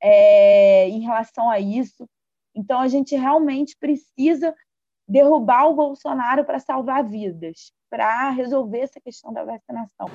é, 0.00 0.88
em 0.88 1.00
relação 1.00 1.50
a 1.50 1.58
isso. 1.58 2.06
Então, 2.54 2.78
a 2.78 2.86
gente 2.86 3.16
realmente 3.16 3.76
precisa 3.76 4.54
derrubar 5.08 5.66
o 5.66 5.74
Bolsonaro 5.74 6.44
para 6.44 6.60
salvar 6.60 7.02
vidas, 7.02 7.72
para 7.90 8.30
resolver 8.30 8.80
essa 8.80 9.00
questão 9.00 9.32
da 9.32 9.44
vacinação. 9.44 10.06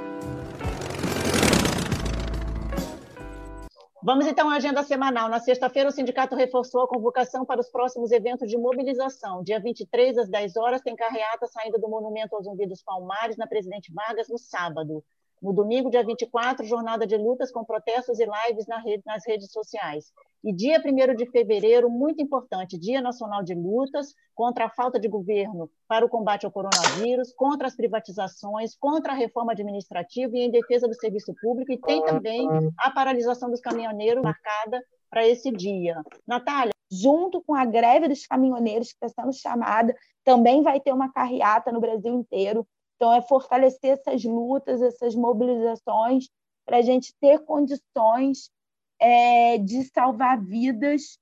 Vamos 4.01 4.25
então 4.27 4.49
à 4.49 4.55
agenda 4.55 4.81
semanal. 4.81 5.27
Na 5.27 5.41
sexta-feira, 5.41 5.89
o 5.89 5.91
sindicato 5.91 6.33
reforçou 6.33 6.83
a 6.83 6.87
convocação 6.87 7.45
para 7.45 7.59
os 7.59 7.69
próximos 7.69 8.11
eventos 8.11 8.49
de 8.49 8.57
mobilização. 8.57 9.43
Dia 9.43 9.59
23, 9.59 10.17
às 10.17 10.29
10 10.29 10.55
horas, 10.55 10.81
tem 10.81 10.95
carreata 10.95 11.45
saindo 11.47 11.77
do 11.77 11.89
Monumento 11.89 12.33
aos 12.33 12.45
Zumbi 12.45 12.65
dos 12.65 12.81
Palmares, 12.81 13.35
na 13.35 13.45
Presidente 13.45 13.91
Vargas, 13.93 14.29
no 14.29 14.37
sábado. 14.37 15.03
No 15.41 15.53
domingo, 15.53 15.89
dia 15.89 16.03
24, 16.03 16.65
jornada 16.65 17.07
de 17.07 17.15
lutas 17.15 17.51
com 17.51 17.63
protestos 17.63 18.19
e 18.19 18.25
lives 18.25 18.65
nas 18.67 19.25
redes 19.25 19.51
sociais. 19.51 20.11
E 20.43 20.53
dia 20.53 20.81
1 20.83 21.15
de 21.15 21.29
fevereiro, 21.29 21.89
muito 21.89 22.21
importante, 22.21 22.77
Dia 22.77 23.01
Nacional 23.01 23.43
de 23.43 23.53
Lutas 23.53 24.13
contra 24.33 24.65
a 24.65 24.69
falta 24.69 24.99
de 24.99 25.07
governo 25.07 25.69
para 25.87 26.05
o 26.05 26.09
combate 26.09 26.45
ao 26.45 26.51
coronavírus, 26.51 27.33
contra 27.33 27.67
as 27.67 27.75
privatizações, 27.75 28.75
contra 28.75 29.11
a 29.11 29.15
reforma 29.15 29.51
administrativa 29.51 30.37
e 30.37 30.41
em 30.41 30.51
defesa 30.51 30.87
do 30.87 30.93
serviço 30.93 31.33
público. 31.41 31.71
E 31.71 31.77
tem 31.77 32.03
também 32.03 32.47
a 32.77 32.89
paralisação 32.89 33.49
dos 33.49 33.59
caminhoneiros 33.59 34.23
marcada 34.23 34.81
para 35.09 35.27
esse 35.27 35.51
dia. 35.51 36.01
Natália? 36.25 36.71
Junto 36.91 37.41
com 37.41 37.53
a 37.53 37.65
greve 37.65 38.07
dos 38.07 38.25
caminhoneiros, 38.25 38.93
que 38.93 39.05
está 39.05 39.21
sendo 39.21 39.33
chamada, 39.33 39.95
também 40.23 40.63
vai 40.63 40.79
ter 40.79 40.93
uma 40.93 41.11
carreata 41.11 41.71
no 41.71 41.79
Brasil 41.79 42.13
inteiro. 42.13 42.65
Então, 42.99 43.13
é 43.13 43.21
fortalecer 43.21 43.91
essas 43.91 44.25
lutas, 44.25 44.81
essas 44.81 45.15
mobilizações, 45.15 46.27
para 46.65 46.79
a 46.79 46.81
gente 46.81 47.15
ter 47.17 47.39
condições 47.45 48.51
é, 48.99 49.57
de 49.57 49.85
salvar 49.85 50.37
vidas 50.43 51.17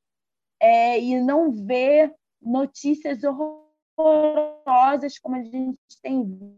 é, 0.59 0.99
e 0.99 1.21
não 1.21 1.51
ver 1.51 2.11
notícias 2.41 3.19
horrorosas 3.23 5.19
como 5.19 5.35
a 5.35 5.43
gente 5.43 5.77
tem 6.01 6.57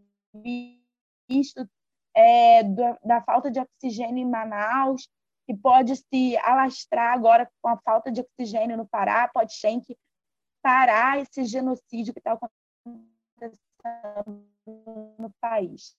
visto 1.28 1.70
é, 2.16 2.64
da, 2.64 2.98
da, 3.04 3.22
falta 3.22 3.52
de 3.52 3.60
oxigênio 3.60 4.24
em 4.24 4.30
Manaus, 4.30 5.10
que 5.46 5.54
pode 5.54 5.98
se 5.98 6.38
alastrar 6.38 7.14
agora 7.14 7.52
com 7.62 7.68
a 7.68 7.78
falta 7.78 8.10
de 8.10 8.22
oxigênio 8.22 8.78
no 8.78 8.88
Pará, 8.88 9.28
pode 9.28 9.54
que 9.86 9.98
parar 10.62 11.20
esse 11.20 11.44
genocídio 11.44 12.14
que 12.14 12.22
está 12.22 12.32
acontecendo 12.32 13.60
país. 15.50 15.96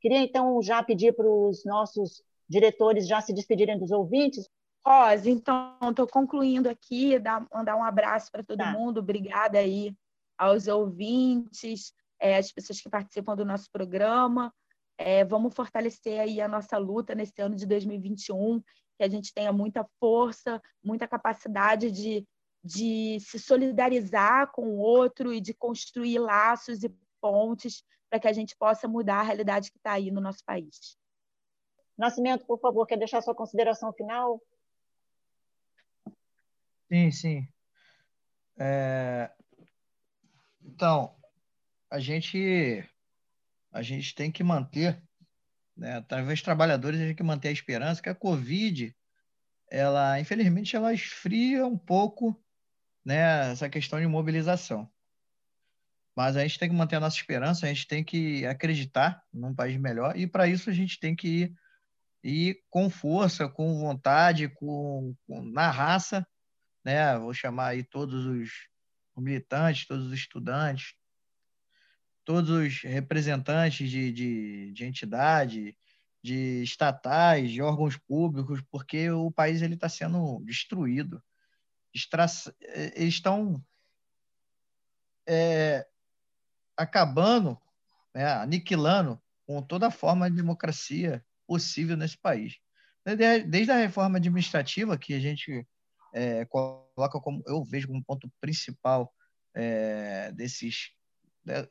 Queria 0.00 0.18
então 0.18 0.60
já 0.62 0.82
pedir 0.82 1.14
para 1.14 1.26
os 1.26 1.64
nossos 1.64 2.22
diretores 2.48 3.06
já 3.06 3.20
se 3.20 3.32
despedirem 3.32 3.78
dos 3.78 3.90
ouvintes. 3.90 4.48
Rosa, 4.84 5.30
então, 5.30 5.78
estou 5.88 6.06
concluindo 6.06 6.68
aqui, 6.68 7.18
dar, 7.18 7.46
mandar 7.52 7.76
um 7.76 7.84
abraço 7.84 8.30
para 8.30 8.42
todo 8.42 8.58
tá. 8.58 8.72
mundo, 8.72 8.98
obrigada 8.98 9.58
aí 9.58 9.94
aos 10.36 10.66
ouvintes, 10.66 11.92
é, 12.20 12.36
as 12.36 12.50
pessoas 12.50 12.80
que 12.80 12.90
participam 12.90 13.36
do 13.36 13.44
nosso 13.44 13.70
programa. 13.70 14.52
É, 14.98 15.24
vamos 15.24 15.54
fortalecer 15.54 16.20
aí 16.20 16.40
a 16.40 16.48
nossa 16.48 16.76
luta 16.78 17.14
nesse 17.14 17.40
ano 17.40 17.54
de 17.54 17.64
2021, 17.64 18.60
que 18.60 19.04
a 19.04 19.08
gente 19.08 19.32
tenha 19.32 19.52
muita 19.52 19.86
força, 20.00 20.60
muita 20.82 21.06
capacidade 21.06 21.90
de, 21.92 22.26
de 22.62 23.18
se 23.20 23.38
solidarizar 23.38 24.50
com 24.52 24.62
o 24.62 24.78
outro 24.78 25.32
e 25.32 25.40
de 25.40 25.54
construir 25.54 26.18
laços 26.18 26.82
e 26.82 26.92
pontes 27.20 27.84
para 28.12 28.20
que 28.20 28.28
a 28.28 28.32
gente 28.34 28.54
possa 28.54 28.86
mudar 28.86 29.20
a 29.20 29.22
realidade 29.22 29.70
que 29.70 29.78
está 29.78 29.92
aí 29.92 30.10
no 30.10 30.20
nosso 30.20 30.44
país. 30.44 30.98
Nascimento, 31.96 32.44
por 32.44 32.60
favor, 32.60 32.86
quer 32.86 32.98
deixar 32.98 33.22
sua 33.22 33.34
consideração 33.34 33.90
final? 33.90 34.38
Sim, 36.90 37.10
sim. 37.10 37.48
É... 38.58 39.30
Então, 40.62 41.16
a 41.90 41.98
gente 41.98 42.86
a 43.72 43.80
gente 43.80 44.14
tem 44.14 44.30
que 44.30 44.44
manter, 44.44 45.02
né, 45.74 45.96
através 45.96 46.38
dos 46.38 46.42
trabalhadores, 46.42 46.98
a 46.98 47.02
gente 47.04 47.08
tem 47.12 47.16
que 47.16 47.22
manter 47.22 47.48
a 47.48 47.52
esperança 47.52 48.02
que 48.02 48.10
a 48.10 48.14
Covid, 48.14 48.94
ela, 49.70 50.20
infelizmente, 50.20 50.76
ela 50.76 50.92
esfria 50.92 51.66
um 51.66 51.78
pouco 51.78 52.38
né, 53.02 53.50
essa 53.50 53.70
questão 53.70 53.98
de 53.98 54.06
mobilização. 54.06 54.91
Mas 56.14 56.36
a 56.36 56.42
gente 56.42 56.58
tem 56.58 56.68
que 56.68 56.74
manter 56.74 56.96
a 56.96 57.00
nossa 57.00 57.16
esperança, 57.16 57.66
a 57.66 57.68
gente 57.68 57.86
tem 57.86 58.04
que 58.04 58.44
acreditar 58.46 59.22
num 59.32 59.54
país 59.54 59.76
melhor, 59.78 60.16
e 60.16 60.26
para 60.26 60.46
isso 60.46 60.68
a 60.68 60.72
gente 60.72 61.00
tem 61.00 61.16
que 61.16 61.28
ir, 61.28 61.54
ir 62.22 62.62
com 62.70 62.90
força, 62.90 63.48
com 63.48 63.78
vontade, 63.78 64.48
com, 64.48 65.14
com, 65.26 65.42
na 65.42 65.70
raça, 65.70 66.26
né? 66.84 67.18
Vou 67.18 67.32
chamar 67.32 67.68
aí 67.68 67.82
todos 67.82 68.26
os 68.26 68.50
militantes, 69.16 69.86
todos 69.86 70.06
os 70.06 70.12
estudantes, 70.12 70.94
todos 72.24 72.50
os 72.50 72.82
representantes 72.82 73.90
de, 73.90 74.12
de, 74.12 74.72
de 74.72 74.84
entidade, 74.84 75.76
de 76.22 76.62
estatais, 76.62 77.50
de 77.50 77.60
órgãos 77.60 77.96
públicos, 77.96 78.62
porque 78.70 79.10
o 79.10 79.30
país 79.30 79.60
ele 79.60 79.74
está 79.74 79.88
sendo 79.88 80.40
destruído. 80.44 81.22
Extra... 81.92 82.26
Eles 82.94 83.14
estão 83.14 83.62
é, 85.26 85.86
acabando, 86.76 87.58
né, 88.14 88.26
aniquilando 88.32 89.20
com 89.46 89.62
toda 89.62 89.90
forma 89.90 90.30
de 90.30 90.36
democracia 90.36 91.24
possível 91.46 91.96
nesse 91.96 92.16
país. 92.16 92.58
Desde 93.48 93.72
a 93.72 93.76
reforma 93.76 94.18
administrativa, 94.18 94.96
que 94.96 95.14
a 95.14 95.20
gente 95.20 95.66
é, 96.12 96.44
coloca 96.44 97.20
como, 97.20 97.42
eu 97.46 97.64
vejo 97.64 97.88
como 97.88 98.04
ponto 98.04 98.30
principal 98.40 99.12
é, 99.54 100.30
desses, 100.32 100.92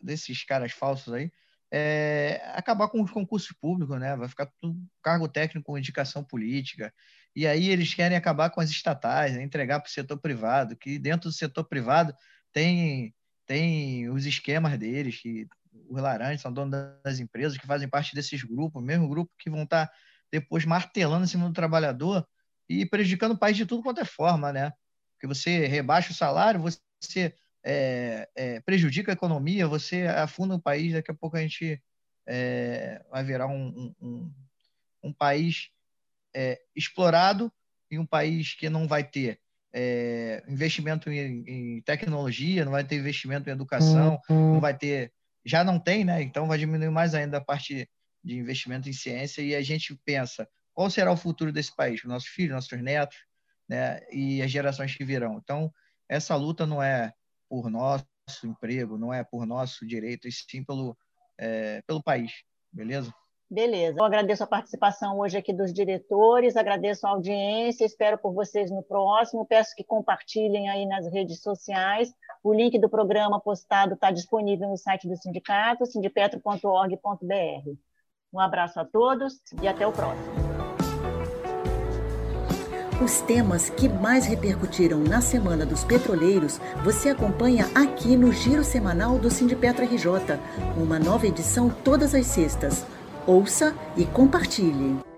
desses 0.01 0.43
caras 0.43 0.71
falsos 0.73 1.13
aí, 1.13 1.31
é, 1.73 2.41
acabar 2.53 2.89
com 2.89 3.01
os 3.01 3.09
concursos 3.09 3.53
públicos, 3.53 3.97
né? 3.97 4.15
Vai 4.17 4.27
ficar 4.27 4.51
tudo 4.59 4.77
cargo 5.01 5.27
técnico 5.29 5.65
com 5.65 5.77
indicação 5.77 6.21
política. 6.21 6.93
E 7.33 7.47
aí 7.47 7.69
eles 7.69 7.93
querem 7.93 8.17
acabar 8.17 8.49
com 8.49 8.59
as 8.59 8.69
estatais, 8.69 9.33
né? 9.33 9.41
entregar 9.41 9.79
para 9.79 9.87
o 9.87 9.91
setor 9.91 10.17
privado, 10.17 10.75
que 10.75 10.99
dentro 10.99 11.29
do 11.29 11.33
setor 11.33 11.63
privado 11.63 12.13
tem, 12.51 13.15
tem 13.51 14.07
os 14.09 14.25
esquemas 14.25 14.79
deles, 14.79 15.19
que 15.21 15.45
os 15.89 16.01
laranjas 16.01 16.39
são 16.39 16.53
donos 16.53 16.71
das 17.03 17.19
empresas, 17.19 17.57
que 17.57 17.67
fazem 17.67 17.89
parte 17.89 18.15
desses 18.15 18.41
grupos, 18.43 18.81
mesmo 18.81 19.09
grupo 19.09 19.29
que 19.37 19.49
vão 19.49 19.63
estar 19.63 19.87
tá 19.87 19.93
depois 20.31 20.63
martelando 20.63 21.25
em 21.25 21.27
cima 21.27 21.49
do 21.49 21.53
trabalhador 21.53 22.25
e 22.69 22.85
prejudicando 22.85 23.33
o 23.33 23.37
país 23.37 23.57
de 23.57 23.65
tudo 23.65 23.83
quanto 23.83 23.99
é 23.99 24.05
forma, 24.05 24.53
né? 24.53 24.71
Porque 25.13 25.27
você 25.27 25.67
rebaixa 25.67 26.13
o 26.13 26.15
salário, 26.15 26.61
você 26.61 27.35
é, 27.61 28.29
é, 28.33 28.61
prejudica 28.61 29.11
a 29.11 29.15
economia, 29.15 29.67
você 29.67 30.07
afunda 30.07 30.55
o 30.55 30.61
país, 30.61 30.93
daqui 30.93 31.11
a 31.11 31.15
pouco 31.15 31.35
a 31.35 31.41
gente 31.41 31.83
é, 32.25 33.03
vai 33.11 33.21
virar 33.21 33.47
um, 33.47 33.93
um, 34.01 34.33
um 35.03 35.11
país 35.11 35.71
é, 36.33 36.57
explorado 36.73 37.51
e 37.89 37.99
um 37.99 38.05
país 38.05 38.53
que 38.53 38.69
não 38.69 38.87
vai 38.87 39.03
ter 39.03 39.40
é, 39.73 40.43
investimento 40.47 41.09
em, 41.09 41.43
em, 41.47 41.81
tecnologia, 41.81 42.65
não 42.65 42.71
vai 42.71 42.83
ter 42.83 42.97
investimento 42.97 43.49
em 43.49 43.53
educação, 43.53 44.19
não 44.29 44.59
vai 44.59 44.77
ter, 44.77 45.11
já 45.45 45.63
não 45.63 45.79
tem, 45.79 46.03
né? 46.03 46.21
Então 46.21 46.47
vai 46.47 46.57
diminuir 46.57 46.89
mais 46.89 47.13
ainda 47.13 47.37
a 47.37 47.43
parte 47.43 47.89
de 48.23 48.37
investimento 48.37 48.89
em 48.89 48.93
ciência 48.93 49.41
e 49.41 49.55
a 49.55 49.61
gente 49.61 49.97
pensa 50.05 50.47
qual 50.73 50.89
será 50.89 51.11
o 51.11 51.17
futuro 51.17 51.51
desse 51.51 51.75
país, 51.75 52.03
nossos 52.03 52.29
filhos, 52.29 52.53
nossos 52.53 52.81
netos, 52.81 53.17
né? 53.67 53.99
E 54.11 54.41
as 54.41 54.51
gerações 54.51 54.95
que 54.95 55.05
virão. 55.05 55.39
Então 55.41 55.71
essa 56.09 56.35
luta 56.35 56.65
não 56.65 56.83
é 56.83 57.13
por 57.49 57.69
nosso 57.69 58.05
emprego, 58.43 58.97
não 58.97 59.13
é 59.13 59.23
por 59.23 59.45
nosso 59.45 59.85
direito, 59.85 60.27
e 60.27 60.31
sim 60.31 60.63
pelo, 60.63 60.97
é, 61.37 61.81
pelo 61.87 62.03
país, 62.03 62.31
beleza? 62.71 63.13
Beleza. 63.51 63.97
Eu 63.99 64.05
agradeço 64.05 64.45
a 64.45 64.47
participação 64.47 65.19
hoje 65.19 65.37
aqui 65.37 65.51
dos 65.51 65.73
diretores, 65.73 66.55
agradeço 66.55 67.05
a 67.05 67.09
audiência, 67.09 67.83
espero 67.83 68.17
por 68.17 68.33
vocês 68.33 68.71
no 68.71 68.81
próximo. 68.81 69.45
Peço 69.45 69.75
que 69.75 69.83
compartilhem 69.83 70.69
aí 70.69 70.85
nas 70.85 71.05
redes 71.11 71.41
sociais. 71.41 72.13
O 72.41 72.53
link 72.53 72.79
do 72.79 72.87
programa 72.87 73.41
postado 73.41 73.95
está 73.95 74.09
disponível 74.09 74.69
no 74.69 74.77
site 74.77 75.05
do 75.05 75.17
sindicato, 75.17 75.85
sindipetro.org.br. 75.85 77.69
Um 78.31 78.39
abraço 78.39 78.79
a 78.79 78.85
todos 78.85 79.41
e 79.61 79.67
até 79.67 79.85
o 79.85 79.91
próximo. 79.91 80.31
Os 83.03 83.19
temas 83.19 83.69
que 83.69 83.89
mais 83.89 84.27
repercutiram 84.27 84.99
na 84.99 85.19
Semana 85.19 85.65
dos 85.65 85.83
Petroleiros 85.83 86.59
você 86.85 87.09
acompanha 87.09 87.65
aqui 87.75 88.15
no 88.15 88.31
Giro 88.31 88.63
Semanal 88.63 89.19
do 89.19 89.29
Sindipetro 89.29 89.83
RJ, 89.83 90.39
uma 90.77 90.97
nova 90.97 91.27
edição 91.27 91.69
todas 91.69 92.15
as 92.15 92.27
sextas. 92.27 92.85
Ouça 93.27 93.75
e 93.95 94.05
compartilhe. 94.05 95.10